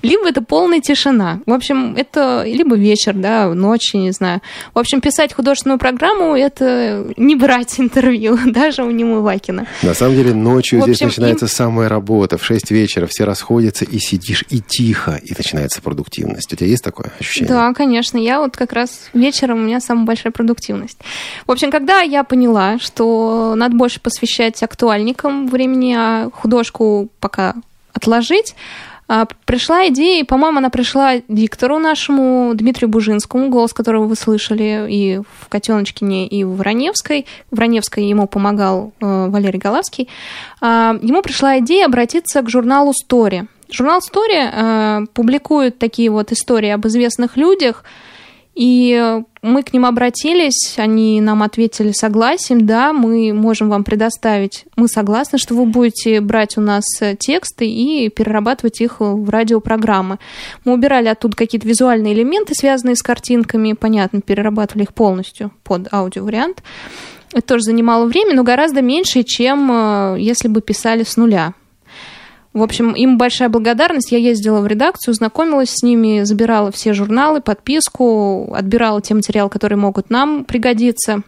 [0.02, 1.40] либо это полная тишина.
[1.46, 4.40] В общем, это либо вечер, да, ночь, не знаю.
[4.74, 9.66] В общем, писать художественную программу– это не брать интервью, даже у Немывакина.
[9.82, 11.50] На самом деле, ночью общем, здесь начинается им...
[11.50, 12.38] самая работа.
[12.38, 16.52] В 6 вечера все расходятся, и сидишь, и тихо, и начинается продуктивность.
[16.52, 17.48] У тебя есть такое ощущение?
[17.48, 18.18] Да, конечно.
[18.18, 20.98] Я вот как раз вечером у меня самая большая продуктивность.
[21.46, 27.54] В общем, когда я поняла, что надо больше посвящать актуальникам времени, а художку пока
[27.92, 28.54] отложить,
[29.44, 35.48] пришла идея, по-моему, она пришла диктору нашему, Дмитрию Бужинскому, голос которого вы слышали и в
[35.48, 37.26] «Котеночкине», и в «Раневской».
[37.50, 40.08] В «Раневской» ему помогал э, Валерий Голавский.
[40.60, 43.44] Э, ему пришла идея обратиться к журналу «Стори».
[43.70, 47.84] Журнал «Стори» э, публикует такие вот истории об известных людях–
[48.56, 54.88] и мы к ним обратились, они нам ответили согласием, да, мы можем вам предоставить, мы
[54.88, 56.84] согласны, что вы будете брать у нас
[57.18, 60.18] тексты и перерабатывать их в радиопрограммы.
[60.64, 66.62] Мы убирали оттуда какие-то визуальные элементы, связанные с картинками, понятно, перерабатывали их полностью под аудиовариант.
[67.32, 71.52] Это тоже занимало время, но гораздо меньше, чем э, если бы писали с нуля.
[72.56, 74.10] В общем, им большая благодарность.
[74.12, 79.76] Я ездила в редакцию, знакомилась с ними, забирала все журналы, подписку, отбирала те материалы, которые
[79.76, 81.20] могут нам пригодиться.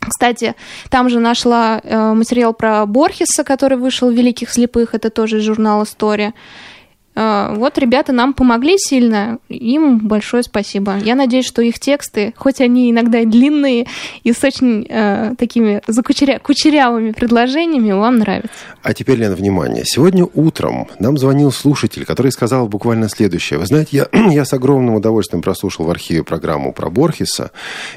[0.00, 0.56] Кстати,
[0.90, 5.44] там же нашла э, материал про Борхеса, который вышел в «Великих слепых», это тоже из
[5.44, 6.34] журнала «История».
[7.18, 10.98] А, вот ребята нам помогли сильно, им большое спасибо.
[10.98, 13.86] Я надеюсь, что их тексты, хоть они иногда и длинные
[14.22, 16.38] и с очень э, такими закучеря...
[16.38, 18.50] кучерявыми предложениями, вам нравятся.
[18.82, 19.84] А теперь, Лена, внимание.
[19.86, 23.58] Сегодня утром нам звонил слушатель, который сказал буквально следующее.
[23.58, 27.50] Вы знаете, я, я с огромным удовольствием прослушал в архиве программу про Борхеса.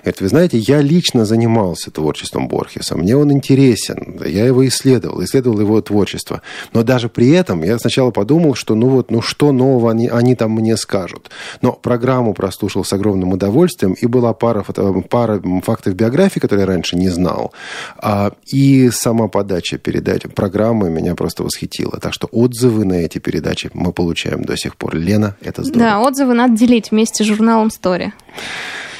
[0.06, 2.96] Это, вы знаете, я лично занимался творчеством Борхеса.
[2.96, 4.22] Мне он интересен.
[4.26, 6.42] Я его исследовал, исследовал его творчество.
[6.74, 10.36] Но даже при этом я сначала подумал, что ну вот ну что нового они, они
[10.36, 11.30] там мне скажут.
[11.62, 14.64] Но программу прослушал с огромным удовольствием, и была пара,
[15.10, 17.54] пара фактов биографии, которые я раньше не знал.
[17.98, 22.00] А, и сама подача передачи программы меня просто восхитила.
[22.00, 24.96] Так что отзывы на эти передачи мы получаем до сих пор.
[24.96, 25.90] Лена, это здорово.
[25.90, 28.14] Да, отзывы надо делить вместе с журналом «Стори».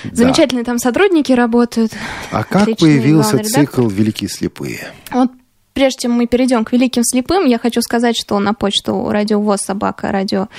[0.04, 0.16] Да.
[0.16, 1.92] Замечательные там сотрудники работают.
[2.32, 4.88] А как появился цикл «Великие слепые»?
[5.12, 5.30] Вот
[5.80, 10.12] прежде чем мы перейдем к великим слепым, я хочу сказать, что на почту радиовоз собака
[10.12, 10.50] радио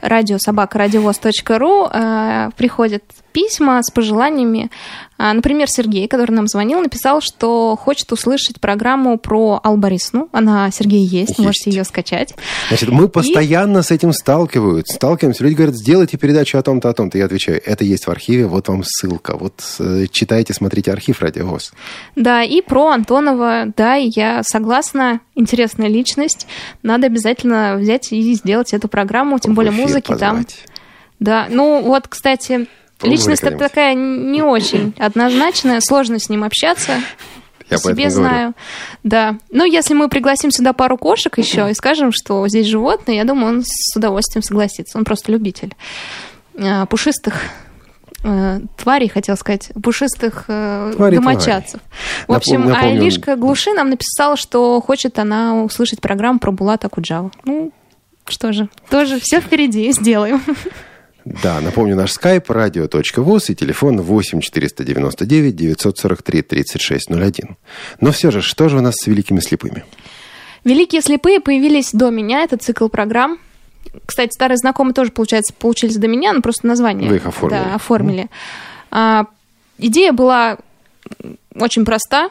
[0.00, 3.04] радиособакарадиовоз.ру э, приходят
[3.36, 4.70] письма с пожеланиями.
[5.18, 10.30] А, например, Сергей, который нам звонил, написал, что хочет услышать программу про Албарисну.
[10.32, 11.38] Она, Сергей, есть, есть.
[11.38, 12.34] можете ее скачать.
[12.68, 13.82] Значит, мы постоянно И...
[13.82, 14.94] с этим сталкиваются.
[14.96, 15.44] Сталкиваемся.
[15.44, 17.18] Люди говорят, сделайте передачу о том-то, о том-то.
[17.18, 19.36] Я отвечаю, это есть в архиве, вот вам ссылка.
[19.36, 21.74] Вот э, читайте, смотрите архив Радиовоз.
[22.14, 26.46] Да, и про Антонова, да, я согласна, интересная личность.
[26.82, 30.20] Надо обязательно взять и сделать эту программу, тем более музыки позвать.
[30.20, 30.46] там.
[31.18, 32.66] Да, ну вот, кстати,
[33.02, 37.00] Личность такая не очень однозначная, сложно с ним общаться.
[37.68, 38.32] Я себе знаю.
[38.32, 38.54] Говорю.
[39.02, 39.38] Да.
[39.50, 43.56] Ну, если мы пригласим сюда пару кошек еще и скажем, что здесь животные, я думаю,
[43.56, 44.96] он с удовольствием согласится.
[44.98, 45.74] Он просто любитель
[46.58, 47.42] а, пушистых
[48.22, 51.80] э, тварей, хотел сказать, пушистых э, твари, домочадцев.
[51.80, 52.24] Твари.
[52.28, 53.00] В общем, напомню, напомню.
[53.00, 57.32] а Илишка Глуши нам написала, что хочет она услышать программу про Булата Куджаву.
[57.44, 57.72] Ну,
[58.28, 60.40] что же, тоже все впереди, сделаем.
[61.26, 67.56] Да, напомню, наш скайп радио.воз и телефон 8 499 943 3601.
[68.00, 69.84] Но все же, что же у нас с великими слепыми?
[70.62, 73.38] Великие слепые появились до меня, это цикл программ.
[74.06, 77.10] Кстати, старые знакомые тоже, получается, получились до меня, но просто название.
[77.10, 77.58] Вы их оформили.
[77.58, 78.22] Да, оформили.
[78.22, 78.28] Mm.
[78.92, 79.26] А,
[79.78, 80.58] идея была
[81.56, 82.30] очень проста.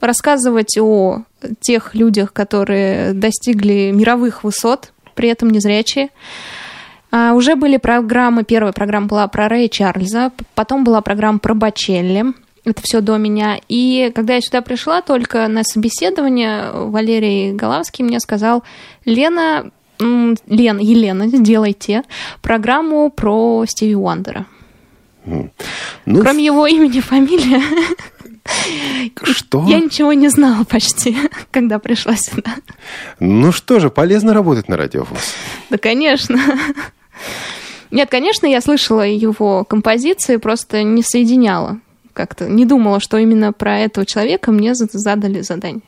[0.00, 1.22] Рассказывать о
[1.60, 6.10] тех людях, которые достигли мировых высот, при этом незрячие.
[7.10, 12.34] А, уже были программы, первая программа была про Рэя Чарльза, потом была программа про Бачелли,
[12.64, 13.58] это все до меня.
[13.68, 18.62] И когда я сюда пришла только на собеседование, Валерий Голавский мне сказал,
[19.06, 22.02] Лена, Лена, Елена, сделайте
[22.42, 24.46] программу про Стиви Уандера.
[25.24, 27.62] Ну, Кроме его имени, фамилии.
[29.24, 29.64] Что?
[29.66, 31.16] Я ничего не знала почти,
[31.50, 32.54] когда пришла сюда.
[33.20, 35.34] Ну что же, полезно работать на радиовоз.
[35.70, 36.38] Да, конечно.
[37.90, 41.80] Нет, конечно, я слышала его композиции, просто не соединяла
[42.12, 42.48] как-то.
[42.48, 45.82] Не думала, что именно про этого человека мне задали задание.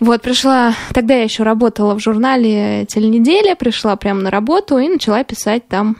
[0.00, 5.22] Вот, пришла, тогда я еще работала в журнале «Теленеделя», пришла прямо на работу и начала
[5.24, 5.98] писать там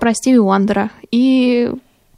[0.00, 0.90] про Стиви Уандера.
[1.10, 1.70] И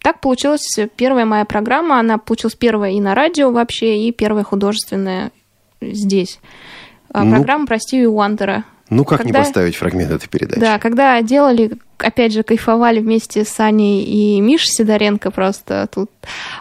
[0.02, 0.66] так получилась
[0.96, 5.30] первая моя программа, она получилась первая и на радио вообще, и первая художественная
[5.80, 6.40] здесь.
[7.12, 8.64] А, ну, программа про Стиви Уандера.
[8.90, 10.60] Ну, как когда, не поставить фрагмент этой передачи?
[10.60, 16.10] Да, когда делали, опять же, кайфовали вместе с Аней и Мишей Сидоренко просто тут.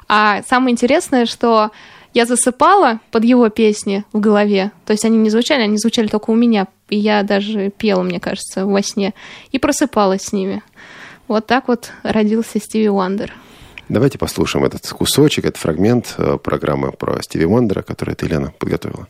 [0.08, 1.72] А самое интересное, что
[2.14, 4.72] я засыпала под его песни в голове.
[4.86, 6.68] То есть они не звучали, они звучали только у меня.
[6.90, 9.14] И я даже пела, мне кажется, во сне.
[9.52, 10.62] И просыпалась с ними.
[11.28, 13.34] Вот так вот родился Стиви Уандер.
[13.90, 19.08] Давайте послушаем этот кусочек, этот фрагмент э, программы про Стиви Уандера, которую ты, Елена, подготовила.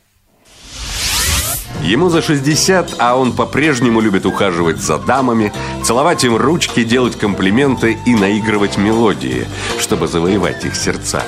[1.82, 5.52] Ему за 60, а он по-прежнему любит ухаживать за дамами,
[5.84, 9.48] целовать им ручки, делать комплименты и наигрывать мелодии,
[9.80, 11.24] чтобы завоевать их сердца.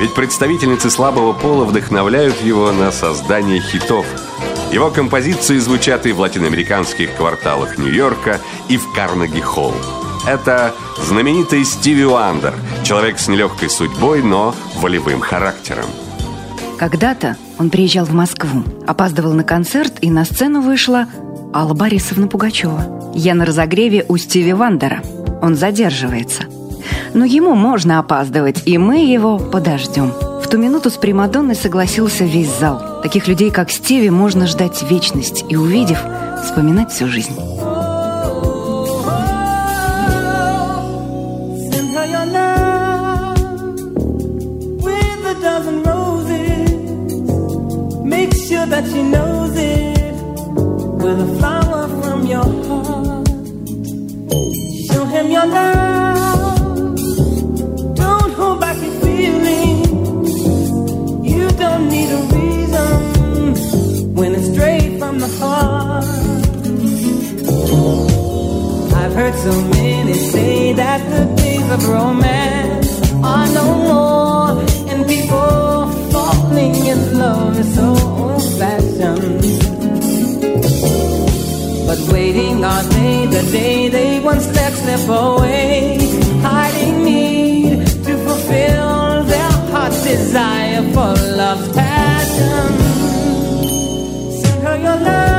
[0.00, 4.06] Ведь представительницы слабого пола вдохновляют его на создание хитов.
[4.72, 9.74] Его композиции звучат и в латиноамериканских кварталах Нью-Йорка, и в Карнеги-Холл.
[10.26, 15.86] Это знаменитый Стиви Уандер, человек с нелегкой судьбой, но волевым характером.
[16.82, 21.06] Когда-то он приезжал в Москву, опаздывал на концерт, и на сцену вышла
[21.54, 23.12] Алла Борисовна Пугачева.
[23.14, 25.00] Я на разогреве у Стиви Вандера.
[25.40, 26.42] Он задерживается.
[27.14, 30.10] Но ему можно опаздывать, и мы его подождем.
[30.42, 33.00] В ту минуту с Примадонной согласился весь зал.
[33.00, 36.00] Таких людей, как Стиви, можно ждать вечность и, увидев,
[36.42, 37.36] вспоминать всю жизнь.
[48.82, 50.12] That she knows it
[51.02, 53.28] with a flower from your heart.
[54.88, 56.96] Show him your love.
[57.94, 60.30] Don't hold back your feelings.
[61.32, 66.04] You don't need a reason when it's straight from the heart.
[69.00, 72.90] I've heard so many say that the days of romance
[73.22, 74.50] are no more,
[74.90, 78.11] and people falling in love is so
[81.88, 85.98] But waiting on day the day they once let slip away,
[86.40, 92.72] hiding need to fulfill their heart's desire for love passion.
[94.40, 95.31] Send her your love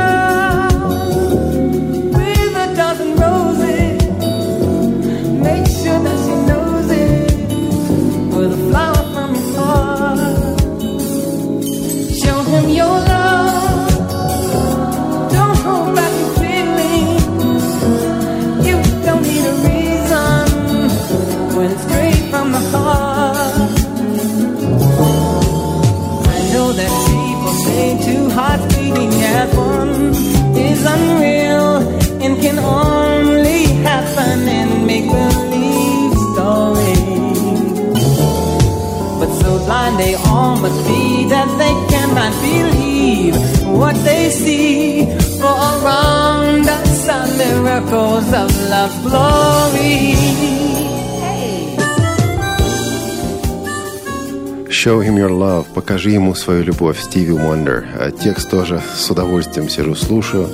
[54.83, 55.65] Show him your love.
[55.73, 56.99] Покажи ему свою любовь.
[56.99, 57.85] Стиви Уондер.
[57.99, 60.49] А текст тоже с удовольствием сижу, слушаю.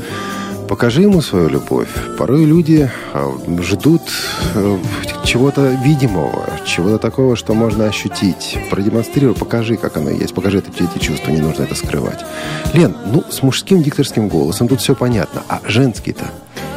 [0.70, 1.90] Покажи ему свою любовь.
[2.16, 4.04] Порой люди а, ждут
[4.54, 4.78] э,
[5.26, 8.56] чего-то видимого, чего-то такого, что можно ощутить.
[8.70, 10.36] Продемонстрируй, покажи, как оно есть.
[10.36, 12.24] Покажи это, эти чувства, не нужно это скрывать.
[12.74, 15.42] Лен, ну, с мужским дикторским голосом тут все понятно.
[15.50, 16.26] А женский-то?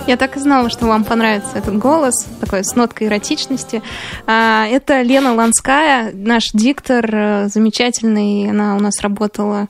[0.06, 3.82] Я так и знала, что вам понравится этот голос, такой с ноткой эротичности.
[4.26, 8.48] А, это Лена Ланская, наш диктор, э, замечательный.
[8.48, 9.68] Она у нас работала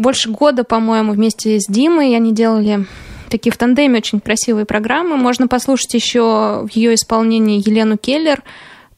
[0.00, 2.16] больше года, по-моему, вместе с Димой.
[2.16, 2.86] Они делали
[3.28, 5.16] такие в тандеме очень красивые программы.
[5.16, 8.42] Можно послушать еще в ее исполнении Елену Келлер,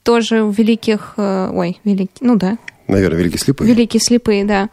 [0.03, 1.14] тоже в великих...
[1.16, 2.12] Э, ой, великий...
[2.20, 2.57] Ну да.
[2.88, 3.68] Наверное, великие слепые.
[3.72, 4.68] Великие слепые, да.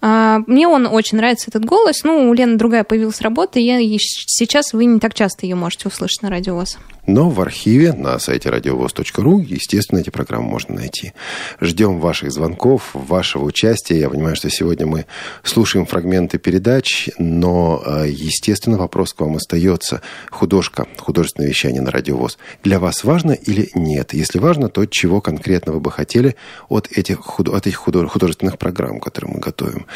[0.00, 2.04] А, мне он очень нравится, этот голос.
[2.04, 6.22] Ну, у Лены другая появилась работа, и сейчас вы не так часто ее можете услышать
[6.22, 6.78] на радио ВОЗ.
[7.06, 11.12] Но в архиве на сайте радиовоз.ру, естественно, эти программы можно найти.
[11.60, 13.98] Ждем ваших звонков, вашего участия.
[13.98, 15.06] Я понимаю, что сегодня мы
[15.42, 20.02] слушаем фрагменты передач, но, э, естественно, вопрос к вам остается.
[20.30, 22.38] Художка, художественное вещание на радиовоз.
[22.62, 24.12] Для вас важно или нет?
[24.12, 26.36] Если важно, то чего конкретно вы бы хотели
[26.68, 29.86] от этих, от этих художественных программ, которые мы готовим?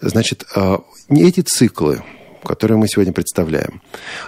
[0.00, 0.78] Значит, э,
[1.10, 2.02] эти циклы,
[2.44, 3.80] которые мы сегодня представляем.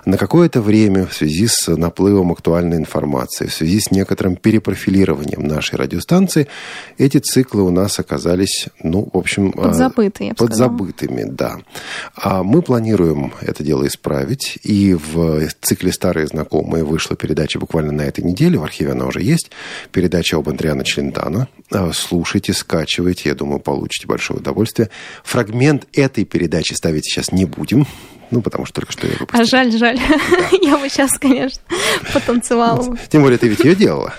[0.04, 5.76] На какое-то время в связи с наплывом актуальной информации, в связи с некоторым перепрофилированием нашей
[5.76, 6.48] радиостанции,
[6.98, 9.52] эти циклы у нас оказались, ну, в общем...
[9.56, 11.58] А, Подзабыты, я бы Подзабытыми, да.
[12.14, 18.02] А мы планируем это дело исправить, и в цикле «Старые знакомые» вышла передача буквально на
[18.02, 19.50] этой неделе, в архиве она уже есть,
[19.90, 21.48] передача об Андриана Челентано.
[21.70, 24.90] А, слушайте, скачивайте, я думаю, получите большое удовольствие.
[25.24, 27.86] Фрагмент этой передачи ставить сейчас не будем,
[28.30, 29.40] ну, потому что только что я выпустил.
[29.40, 29.98] А жаль, жаль.
[30.62, 31.60] я бы сейчас, конечно,
[32.14, 32.96] потанцевала.
[33.10, 34.14] Тем более, ты ведь ее делала.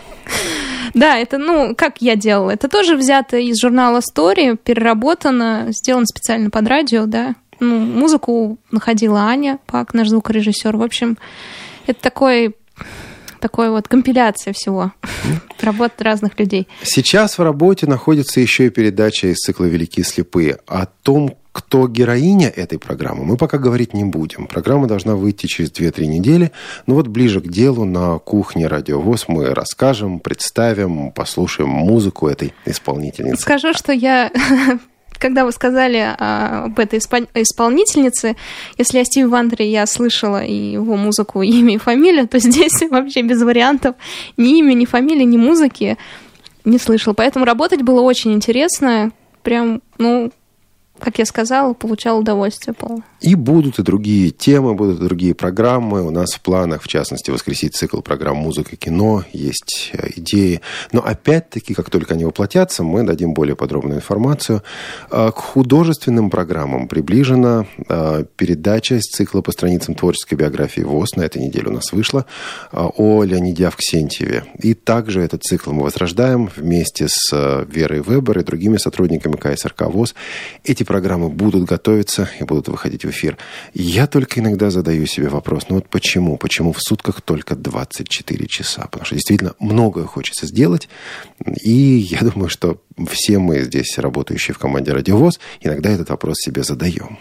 [0.94, 2.52] Да, это, ну, как я делала?
[2.52, 7.34] Это тоже взято из журнала Story, переработано, сделано специально под радио, да.
[7.60, 10.78] Ну, музыку находила Аня Пак, наш звукорежиссер.
[10.78, 11.18] В общем,
[11.88, 12.56] это такой
[13.40, 14.94] такой вот компиляция всего
[15.60, 16.68] работ разных людей.
[16.84, 22.50] Сейчас в работе находится еще и передача из цикла «Великие слепые» о том, кто героиня
[22.50, 24.48] этой программы, мы пока говорить не будем.
[24.48, 26.52] Программа должна выйти через 2-3 недели.
[26.88, 33.44] Но вот ближе к делу на кухне радиовоз мы расскажем, представим, послушаем музыку этой исполнительницы.
[33.44, 34.32] Скажу, что я
[35.20, 38.36] когда вы сказали а, об этой исполнительнице,
[38.78, 42.82] если о Стиве Вандере я слышала и его музыку, и имя, и фамилию, то здесь
[42.90, 43.96] вообще без вариантов
[44.38, 45.98] ни имя, ни фамилии, ни музыки
[46.66, 47.14] не слышала.
[47.14, 49.12] Поэтому работать было очень интересно.
[49.44, 50.32] Прям, ну,
[51.04, 53.04] как я сказала, получал удовольствие полное.
[53.20, 56.02] И будут и другие темы, будут и другие программы.
[56.02, 59.26] У нас в планах, в частности, воскресить цикл программ «Музыка, кино».
[59.34, 60.62] Есть э, идеи.
[60.94, 64.64] Но опять-таки, как только они воплотятся, мы дадим более подробную информацию.
[65.10, 71.18] А, к художественным программам приближена а, передача из цикла по страницам творческой биографии ВОЗ.
[71.18, 72.26] На этой неделе у нас вышла
[72.72, 74.46] о Леониде Авксентьеве.
[74.58, 79.82] И также этот цикл мы возрождаем вместе с э, Верой Вебер и другими сотрудниками КСРК
[79.88, 80.16] ВОЗ.
[80.64, 83.36] Эти программы будут готовиться и будут выходить в эфир.
[83.74, 86.38] Я только иногда задаю себе вопрос, ну вот почему?
[86.38, 88.84] Почему в сутках только 24 часа?
[88.84, 90.88] Потому что действительно многое хочется сделать.
[91.64, 92.78] И я думаю, что
[93.10, 97.18] все мы здесь, работающие в команде «Радиовоз», иногда этот вопрос себе задаем.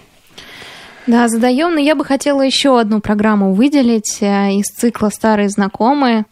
[1.07, 6.27] Да, задаем, но я бы хотела еще одну программу выделить э, из цикла «Старые знакомые».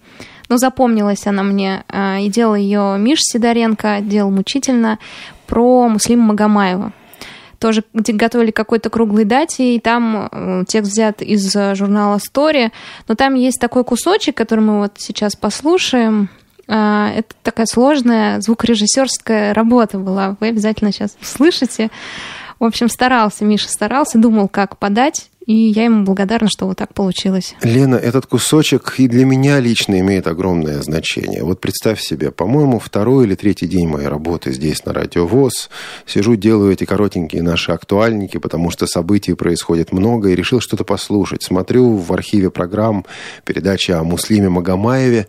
[0.51, 4.99] Ну, запомнилась она мне, э, и делал ее Миш Сидоренко, делал мучительно,
[5.47, 6.93] про Муслима Магомаева
[7.61, 12.73] тоже готовили какой-то круглой дате, и там э, текст взят из э, журнала Story,
[13.07, 16.31] но там есть такой кусочек, который мы вот сейчас послушаем.
[16.67, 20.37] А, это такая сложная звукорежиссерская работа была.
[20.41, 21.91] Вы обязательно сейчас услышите.
[22.59, 25.30] В общем, старался, Миша старался, думал, как подать.
[25.47, 27.55] И я ему благодарна, что вот так получилось.
[27.63, 31.43] Лена, этот кусочек и для меня лично имеет огромное значение.
[31.43, 35.71] Вот представь себе, по-моему, второй или третий день моей работы здесь на Радио ВОЗ.
[36.07, 41.43] Сижу, делаю эти коротенькие наши актуальники, потому что событий происходит много, и решил что-то послушать.
[41.43, 43.07] Смотрю в архиве программ
[43.45, 45.27] передача о Муслиме Магомаеве.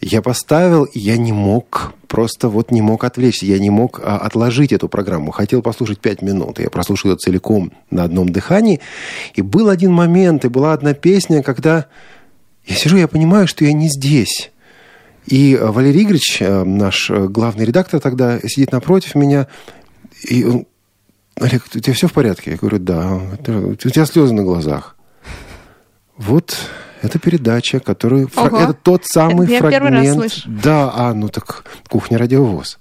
[0.00, 3.44] Я поставил, и я не мог, просто вот не мог отвлечься.
[3.44, 5.30] Я не мог а, отложить эту программу.
[5.30, 6.58] Хотел послушать пять минут.
[6.58, 8.80] Я прослушал ее целиком на одном дыхании.
[9.34, 11.86] И был один момент, и была одна песня, когда
[12.64, 14.50] я сижу, я понимаю, что я не здесь.
[15.26, 19.48] И Валерий Игоревич, э, наш э, главный редактор тогда, сидит напротив меня,
[20.22, 20.66] и он,
[21.36, 22.52] Олег, у тебя все в порядке?
[22.52, 23.16] Я говорю, да.
[23.16, 24.96] У тебя слезы на глазах.
[26.16, 26.56] Вот
[27.02, 28.30] это передача, которую...
[28.36, 28.58] Ого.
[28.58, 29.82] Это тот самый Я фрагмент...
[29.82, 30.42] первый раз слышу.
[30.46, 32.78] Да, а, ну так кухня радиовоз.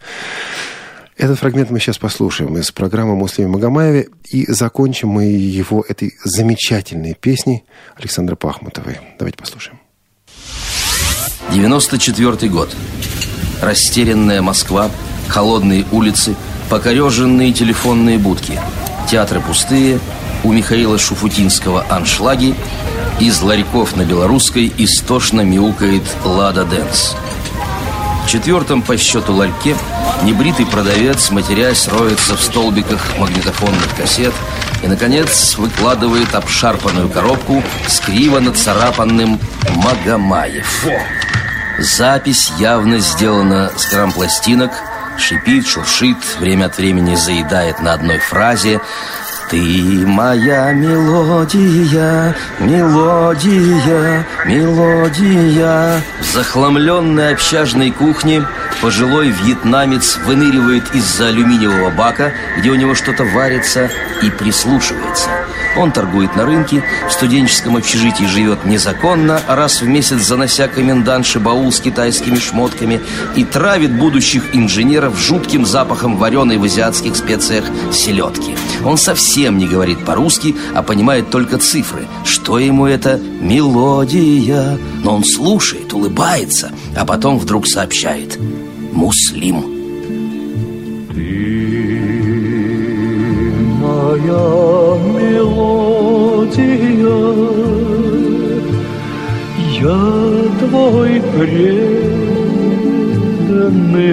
[1.17, 7.13] Этот фрагмент мы сейчас послушаем из программы Муслима Магомаеве и закончим мы его этой замечательной
[7.13, 7.65] песней
[7.97, 8.99] Александра Пахмутовой.
[9.17, 9.80] Давайте послушаем.
[11.51, 12.74] 94 год.
[13.61, 14.89] Растерянная Москва,
[15.28, 16.36] холодные улицы,
[16.70, 18.59] покореженные телефонные будки.
[19.09, 19.99] Театры пустые,
[20.43, 22.55] у Михаила Шуфутинского аншлаги,
[23.20, 27.15] из ларьков на белорусской истошно мяукает «Лада Дэнс».
[28.26, 29.76] В четвертом по счету ларьке
[30.24, 34.34] небритый продавец, матерясь, роется в столбиках магнитофонных кассет
[34.84, 39.39] и, наконец, выкладывает обшарпанную коробку с криво нацарапанным
[39.76, 40.86] «Магомаев».
[41.78, 44.72] Запись явно сделана с грампластинок,
[45.17, 48.80] шипит, шуршит, время от времени заедает на одной фразе
[49.50, 56.02] ты моя мелодия, мелодия, мелодия.
[56.20, 58.45] В захламленной общажной кухне
[58.82, 63.89] пожилой вьетнамец выныривает из-за алюминиевого бака, где у него что-то варится,
[64.22, 65.30] и прислушивается–
[65.80, 71.71] он торгует на рынке, в студенческом общежитии живет незаконно, раз в месяц занося комендантши баул
[71.71, 72.99] с китайскими шмотками
[73.36, 77.63] и травит будущих инженеров жутким запахом вареной в азиатских специях
[77.93, 78.55] селедки.
[78.84, 82.07] Он совсем не говорит по-русски, а понимает только цифры.
[82.25, 83.17] Что ему это?
[83.17, 84.77] Мелодия.
[85.03, 88.38] Но он слушает, улыбается, а потом вдруг сообщает.
[88.91, 89.63] Муслим.
[91.13, 91.89] Ты
[93.80, 95.18] моя
[99.82, 100.03] я
[100.60, 102.12] твой преданный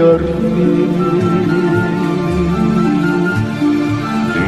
[0.00, 0.90] орфей.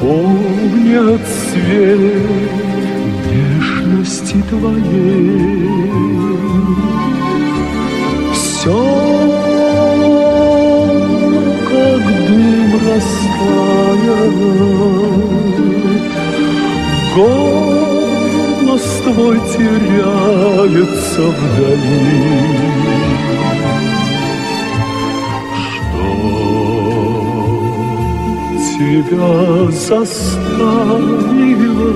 [0.00, 2.30] помнят свет
[3.30, 5.72] нежности твоей
[8.62, 9.31] все
[12.86, 14.62] растаяло.
[17.16, 22.26] Голос твой теряется вдали.
[25.58, 26.08] Что
[28.78, 29.34] тебя
[29.72, 31.92] заставило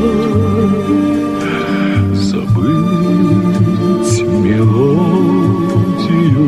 [2.14, 5.36] забыть мелодию?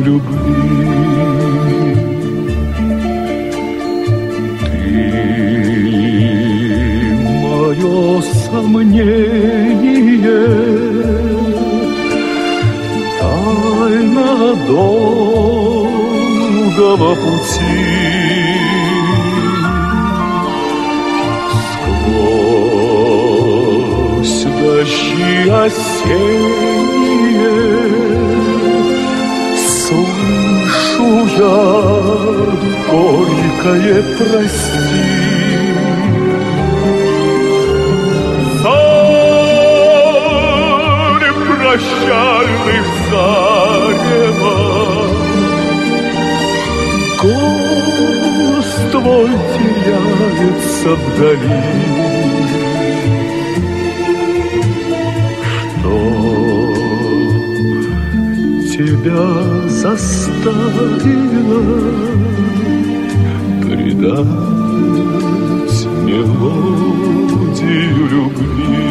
[0.03, 0.88] любви.
[8.51, 10.43] Сомнение,
[13.19, 15.89] тайна долгого
[17.15, 17.89] пути.
[22.21, 27.57] Сквозь дожди осенние
[29.67, 31.59] Слышу я
[32.89, 35.18] горькое прости.
[41.69, 44.57] Прощальных зарева,
[47.21, 51.63] Голос твой теряется вдали.
[58.79, 59.27] тебя
[59.67, 61.61] заставила
[63.61, 64.27] предать
[66.05, 68.88] мелодию любви.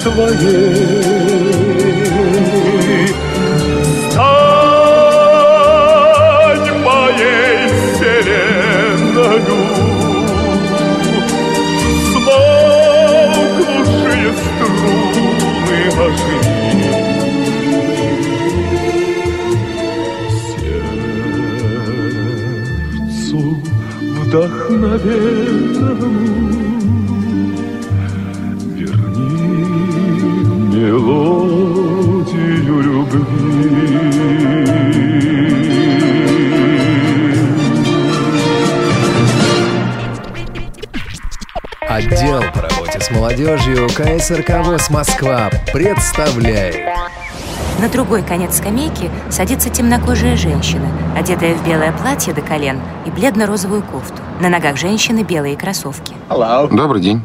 [0.00, 1.17] Твоей.
[44.28, 46.76] Молодежью КСРК ВОЗ Москва представляет
[47.80, 53.82] На другой конец скамейки садится темнокожая женщина, одетая в белое платье до колен и бледно-розовую
[53.82, 54.20] кофту.
[54.40, 56.14] На ногах женщины белые кроссовки.
[56.28, 57.22] Добрый день.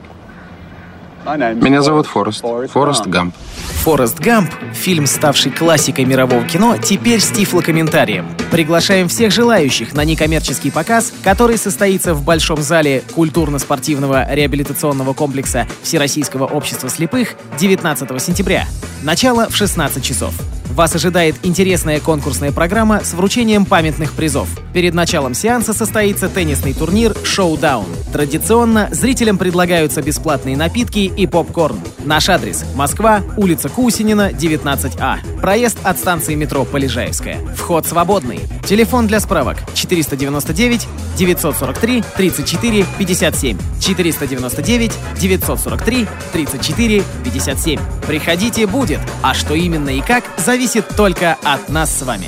[1.26, 2.44] Меня зовут Форест.
[2.72, 3.36] Форест Гамп.
[3.84, 8.26] «Форест Гамп»— фильм, ставший классикой мирового кино, теперь с тифлокомментарием.
[8.50, 16.46] Приглашаем всех желающих на некоммерческий показ, который состоится в Большом зале культурно-спортивного реабилитационного комплекса Всероссийского
[16.46, 18.68] общества слепых 19 сентября.
[19.02, 20.34] Начало в 16 часов.
[20.72, 24.48] Вас ожидает интересная конкурсная программа с вручением памятных призов.
[24.74, 27.88] Перед началом сеанса состоится теннисный турнир «Шоудаун».
[28.14, 31.80] Традиционно зрителям предлагаются бесплатные напитки и попкорн.
[32.06, 35.40] Наш адрес– Москва, улица Кусинина, 19А.
[35.40, 37.40] Проезд от станции метро Полежаевская.
[37.56, 38.42] Вход свободный.
[38.66, 40.88] Телефон для справок 499
[41.18, 43.58] 943 34 57.
[43.80, 47.80] 499 943 34 57.
[48.08, 49.00] Приходите, будет.
[49.22, 52.28] А что именно и как, зависит только от нас с вами.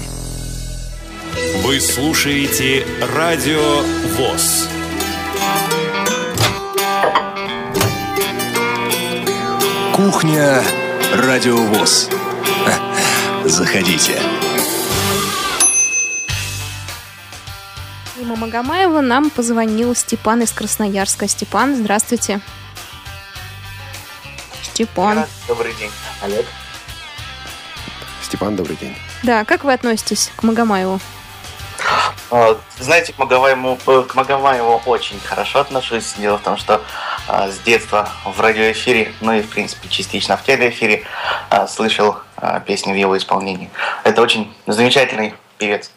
[1.64, 3.82] Вы слушаете Радио
[4.18, 4.75] ВОЗ.
[10.06, 10.62] Кухня
[11.16, 12.12] Радио ВОЗ.
[13.46, 14.22] Заходите.
[18.16, 21.28] Мимо Магомаева нам позвонил Степан из Красноярска.
[21.28, 22.40] Степан, здравствуйте.
[24.62, 25.26] Степан.
[25.48, 25.92] Добрый день,
[26.22, 26.46] Олег.
[28.22, 28.96] Степан, добрый день.
[29.24, 31.00] Да, как вы относитесь к Магомаеву?
[32.30, 36.14] А, Знаете, к Магомаеву, к Магомаеву очень хорошо отношусь.
[36.20, 36.84] Дело в том, что
[37.28, 41.04] с детства в радиоэфире, ну и, в принципе, частично в телеэфире
[41.50, 43.70] а, слышал а, песни в его исполнении.
[44.04, 45.92] Это очень замечательный певец.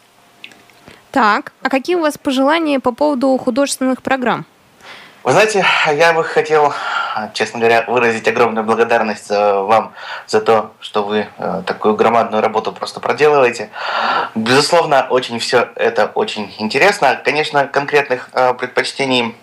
[1.11, 4.45] Так, а какие у вас пожелания по поводу художественных программ?
[5.23, 6.73] Вы знаете, я бы хотел,
[7.15, 9.93] а, честно говоря, выразить огромную благодарность вам
[10.27, 11.27] за то, что вы
[11.65, 13.69] такую громадную работу просто проделываете.
[14.33, 17.19] Безусловно, очень все это очень интересно.
[17.23, 19.35] Конечно, конкретных предпочтений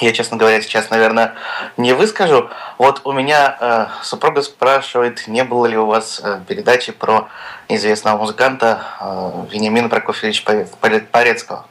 [0.00, 1.34] я, честно говоря, сейчас, наверное,
[1.76, 2.50] не выскажу.
[2.78, 7.28] Вот у меня э, супруга спрашивает, не было ли у вас э, передачи про
[7.68, 11.66] известного музыканта э, Вениамина Прокофьевича Поре- Поре- Порецкого.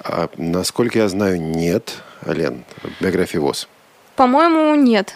[0.00, 1.94] А, насколько я знаю, нет,
[2.24, 2.64] Лен,
[3.00, 3.68] биографии ВОЗ.
[4.16, 5.14] По-моему, нет.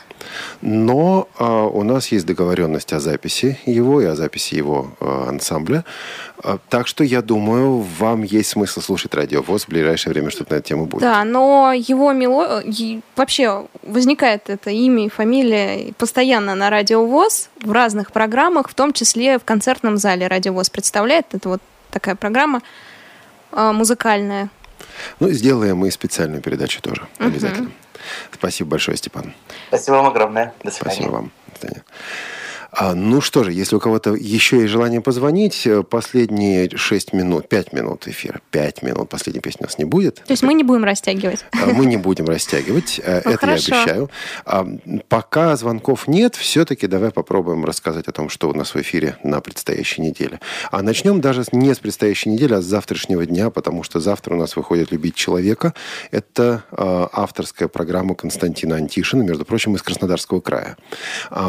[0.61, 5.85] Но а, у нас есть договоренность о записи его и о записи его а, ансамбля.
[6.43, 10.53] А, так что я думаю, вам есть смысл слушать радио ВОЗ в ближайшее время, что-то
[10.53, 11.03] на эту тему будет.
[11.03, 12.63] Да, но его мело...
[13.17, 18.93] Вообще возникает это имя и фамилия постоянно на Радио ВОЗ в разных программах, в том
[18.93, 21.27] числе в концертном зале Радио ВОЗ представляет.
[21.33, 22.63] Это вот такая программа
[23.53, 24.51] а, музыкальная.
[25.19, 27.71] Ну, сделаем мы специальную передачу тоже, обязательно.
[28.33, 29.35] Спасибо большое, Степан.
[29.69, 30.55] Спасибо вам огромное.
[30.63, 30.95] До свидания.
[30.95, 31.33] Спасибо вам.
[31.53, 31.85] До свидания.
[32.73, 37.49] А, ну что же, если у кого-то еще есть желание позвонить, э, последние 6 минут,
[37.49, 40.17] 5 минут эфира, 5 минут, последней песни у нас не будет.
[40.27, 41.45] То есть мы не будем растягивать.
[41.53, 43.75] А, Мы не будем растягивать, э, Ну, это хорошо.
[43.75, 44.11] я обещаю.
[44.45, 44.67] А,
[45.09, 49.41] Пока звонков нет, все-таки давай попробуем рассказать о том, что у нас в эфире на
[49.41, 50.41] предстоящей неделе.
[50.71, 54.39] А начнем даже не с предстоящей недели, а с завтрашнего дня, потому что завтра у
[54.39, 55.75] нас выходит «Любить человека».
[56.11, 60.77] Это авторская программа Константина Антишина, между прочим, из Краснодарского края.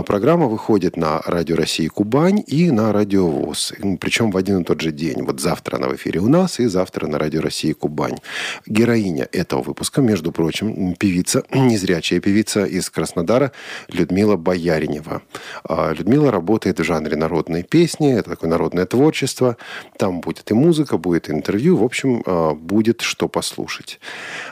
[0.05, 3.73] Программа выходит на Радио России Кубань и на Радио ВОЗ.
[3.99, 5.23] Причем в один и тот же день.
[5.23, 8.17] Вот завтра она в эфире у нас и завтра на Радио России Кубань.
[8.65, 13.51] Героиня этого выпуска, между прочим, певица, незрячая певица из Краснодара
[13.89, 15.21] Людмила Бояринева.
[15.63, 19.57] А, Людмила работает в жанре народной песни, это такое народное творчество.
[19.97, 21.75] Там будет и музыка, будет интервью.
[21.75, 23.99] В общем, а, будет что послушать.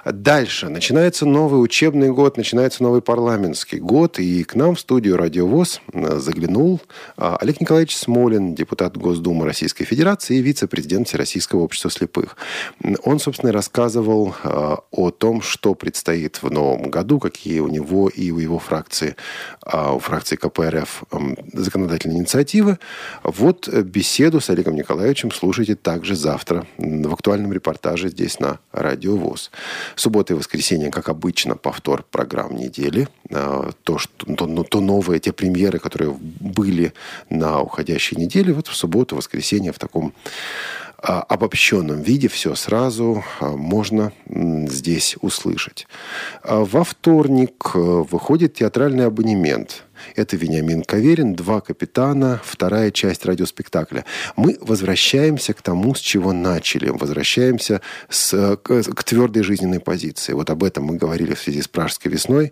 [0.06, 0.68] Дальше.
[0.70, 4.20] Начинается новый учебный год, начинается новый парламентский год.
[4.20, 6.49] И к нам в студию «Радио ВОЗ» заглянул
[7.18, 12.36] а, Олег Николаевич Смолин, депутат Госдумы Российской Федерации и вице-президент Всероссийского общества слепых.
[13.04, 18.40] Он, собственно, рассказывал о том, что предстоит в новом году, какие у него и у
[18.40, 19.16] его фракции,
[19.66, 21.04] у фракции КПРФ
[21.54, 22.80] законодательные инициативы.
[23.24, 29.52] Вот беседу с Олегом Николаевичем слушайте также завтра в актуальном репортаже здесь на Радио ВОЗ.
[29.96, 33.08] Суббота и воскресенье, как обычно, повтор программ недели.
[33.32, 36.94] А, то, что, то, ну, то новые, те премьеры, которые были
[37.30, 40.14] на уходящей неделе, вот в субботу, воскресенье в таком
[40.98, 45.88] а, обобщенном виде все сразу а, можно здесь услышать.
[46.44, 49.84] Во вторник э, выходит театральный абонемент–
[50.16, 54.06] это Вениамин Каверин, «Два капитана», вторая часть радиоспектакля.
[54.36, 56.90] Мы возвращаемся к тому, с чего начали.
[56.90, 60.34] Возвращаемся с, к, к твердой жизненной позиции.
[60.34, 62.52] Вот об этом мы говорили в связи с Пражской весной.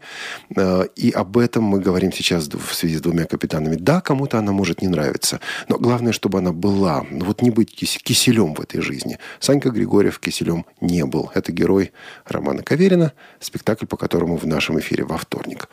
[0.56, 3.76] Э, и об этом мы говорим сейчас в связи с двумя капитанами.
[3.76, 5.39] Да, кому-то она может не нравиться.
[5.68, 7.06] Но главное, чтобы она была.
[7.10, 9.20] Ну, вот не быть киселем в этой жизни.
[9.39, 11.32] Санька Григорьев киселем не был.
[11.34, 11.91] Это герой
[12.26, 15.70] романа Каверина, спектакль, по которому в нашем эфире во вторник.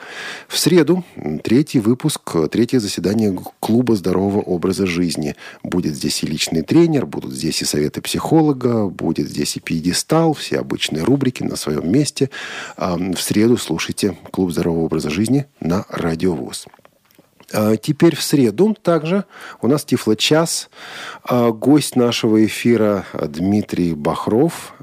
[0.49, 1.05] В среду,
[1.43, 5.34] 3 третий выпуск, третье заседание клуба здорового образа жизни.
[5.62, 10.58] Будет здесь и личный тренер, будут здесь и советы психолога, будет здесь и пьедестал, все
[10.58, 12.28] обычные рубрики на своем месте.
[12.76, 16.66] В среду слушайте клуб здорового образа жизни на Радиовоз.
[17.50, 19.24] А теперь в среду также
[19.62, 20.68] у нас Тифло-час.
[21.22, 24.74] А, гость нашего эфира Дмитрий Бахров.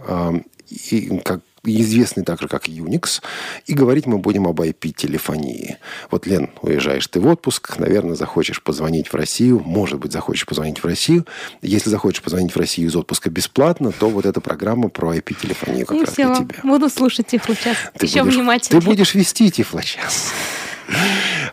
[0.90, 3.22] И, как известный также как Unix,
[3.66, 5.78] и говорить мы будем об IP-телефонии.
[6.10, 10.80] Вот, Лен, уезжаешь ты в отпуск, наверное, захочешь позвонить в Россию, может быть, захочешь позвонить
[10.80, 11.26] в Россию.
[11.62, 15.98] Если захочешь позвонить в Россию из отпуска бесплатно, то вот эта программа про IP-телефонию как
[15.98, 16.56] ну, раз все, для тебя.
[16.64, 17.78] буду слушать Тифлочас.
[18.00, 18.82] Еще будешь, внимательнее.
[18.82, 20.34] Ты будешь вести Тифлочас.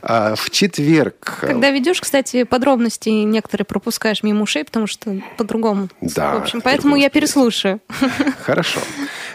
[0.03, 1.39] А, в четверг...
[1.41, 5.89] Когда ведешь, кстати, подробности некоторые пропускаешь мимо ушей, потому что по-другому.
[6.01, 6.35] Да.
[6.35, 7.81] В общем, поэтому я переслушаю.
[8.43, 8.81] Хорошо.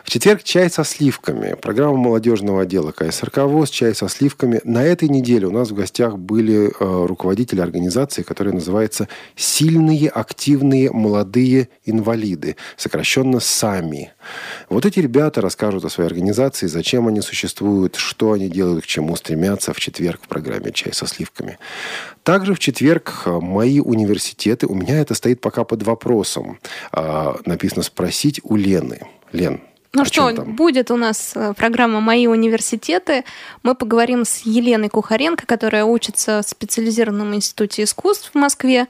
[0.03, 1.55] В четверг чай со сливками.
[1.55, 4.61] Программа молодежного отдела КСРК ВОЗ «Чай со сливками».
[4.64, 10.91] На этой неделе у нас в гостях были э, руководители организации, которая называется «Сильные, активные,
[10.91, 14.11] молодые инвалиды», сокращенно «САМИ».
[14.70, 19.16] Вот эти ребята расскажут о своей организации, зачем они существуют, что они делают, к чему
[19.16, 21.58] стремятся в четверг в программе «Чай со сливками».
[22.24, 26.60] Также в четверг э, мои университеты, у меня это стоит пока под вопросом,
[26.91, 29.08] э, написано «Спросить у Лены».
[29.32, 29.62] Лен,
[29.93, 30.56] ну что, там?
[30.56, 33.24] будет у нас э, программа «Мои университеты».
[33.62, 38.88] Мы поговорим с Еленой Кухаренко, которая учится в специализированном институте искусств в Москве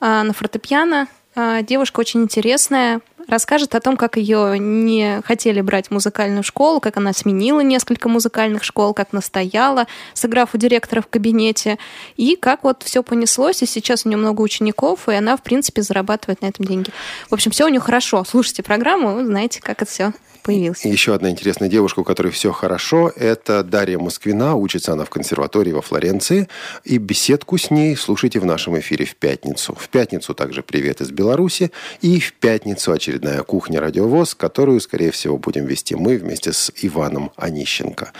[0.00, 1.06] а, на фортепиано.
[1.40, 6.80] А, Девушка очень интересная, расскажет о том, как ее не хотели брать в музыкальную школу,
[6.80, 11.78] как она сменила несколько музыкальных школ, как настояла, сыграв у директора в кабинете,
[12.16, 15.80] и как вот все понеслось, и сейчас у нее много учеников, и она, в принципе,
[15.82, 16.90] зарабатывает на этом деньги.
[17.30, 18.24] В общем, все у нее хорошо.
[18.24, 20.12] Слушайте программу, знаете, как это все
[20.48, 20.86] появилось.
[20.86, 24.54] Еще одна интересная девушка, у которой все хорошо, это Дарья Москвина.
[24.54, 26.48] Учится она в консерватории во Флоренции.
[26.84, 29.76] И беседку с ней слушайте в нашем эфире в пятницу.
[29.78, 31.70] В пятницу также «Привет из Беларуси».
[32.00, 37.30] И в пятницу очередная кухня «Радиовоз», которую, скорее всего, будем вести мы вместе с Иваном
[37.36, 38.12] Онищенко.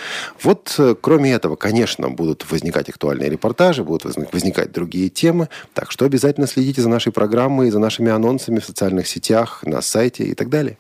[0.43, 5.49] Вот, э, кроме этого, конечно, будут возникать актуальные репортажи, будут возникать другие темы.
[5.73, 10.25] Так что обязательно следите за нашей программой, за нашими анонсами в социальных сетях, на сайте
[10.25, 10.77] и так далее.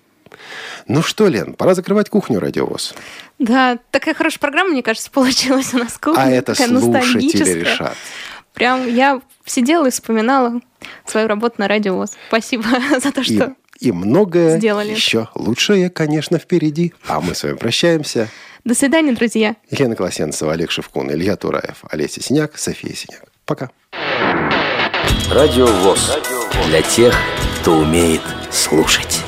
[0.86, 2.94] Ну что, Лен, пора закрывать кухню радиовоз.
[3.38, 6.22] Да, такая хорошая программа, мне кажется, получилась у нас кухня.
[6.22, 7.96] А это слушатели решат.
[8.55, 10.61] Прям я сидела и вспоминала
[11.07, 12.11] свою работу на радиовоз.
[12.28, 12.64] Спасибо
[13.01, 14.90] за то, И, что и многое сделали.
[14.90, 16.92] еще лучшее, конечно, впереди.
[17.07, 18.28] А мы с вами прощаемся.
[18.64, 19.55] До свидания, друзья.
[19.70, 23.22] Елена Колосенцева, Олег Шевкун, Илья Тураев, Олеся Синяк, София Синяк.
[23.46, 23.70] Пока.
[25.30, 26.18] Радио ВОЗ.
[26.66, 27.14] Для тех,
[27.61, 29.20] кто умеет слушать.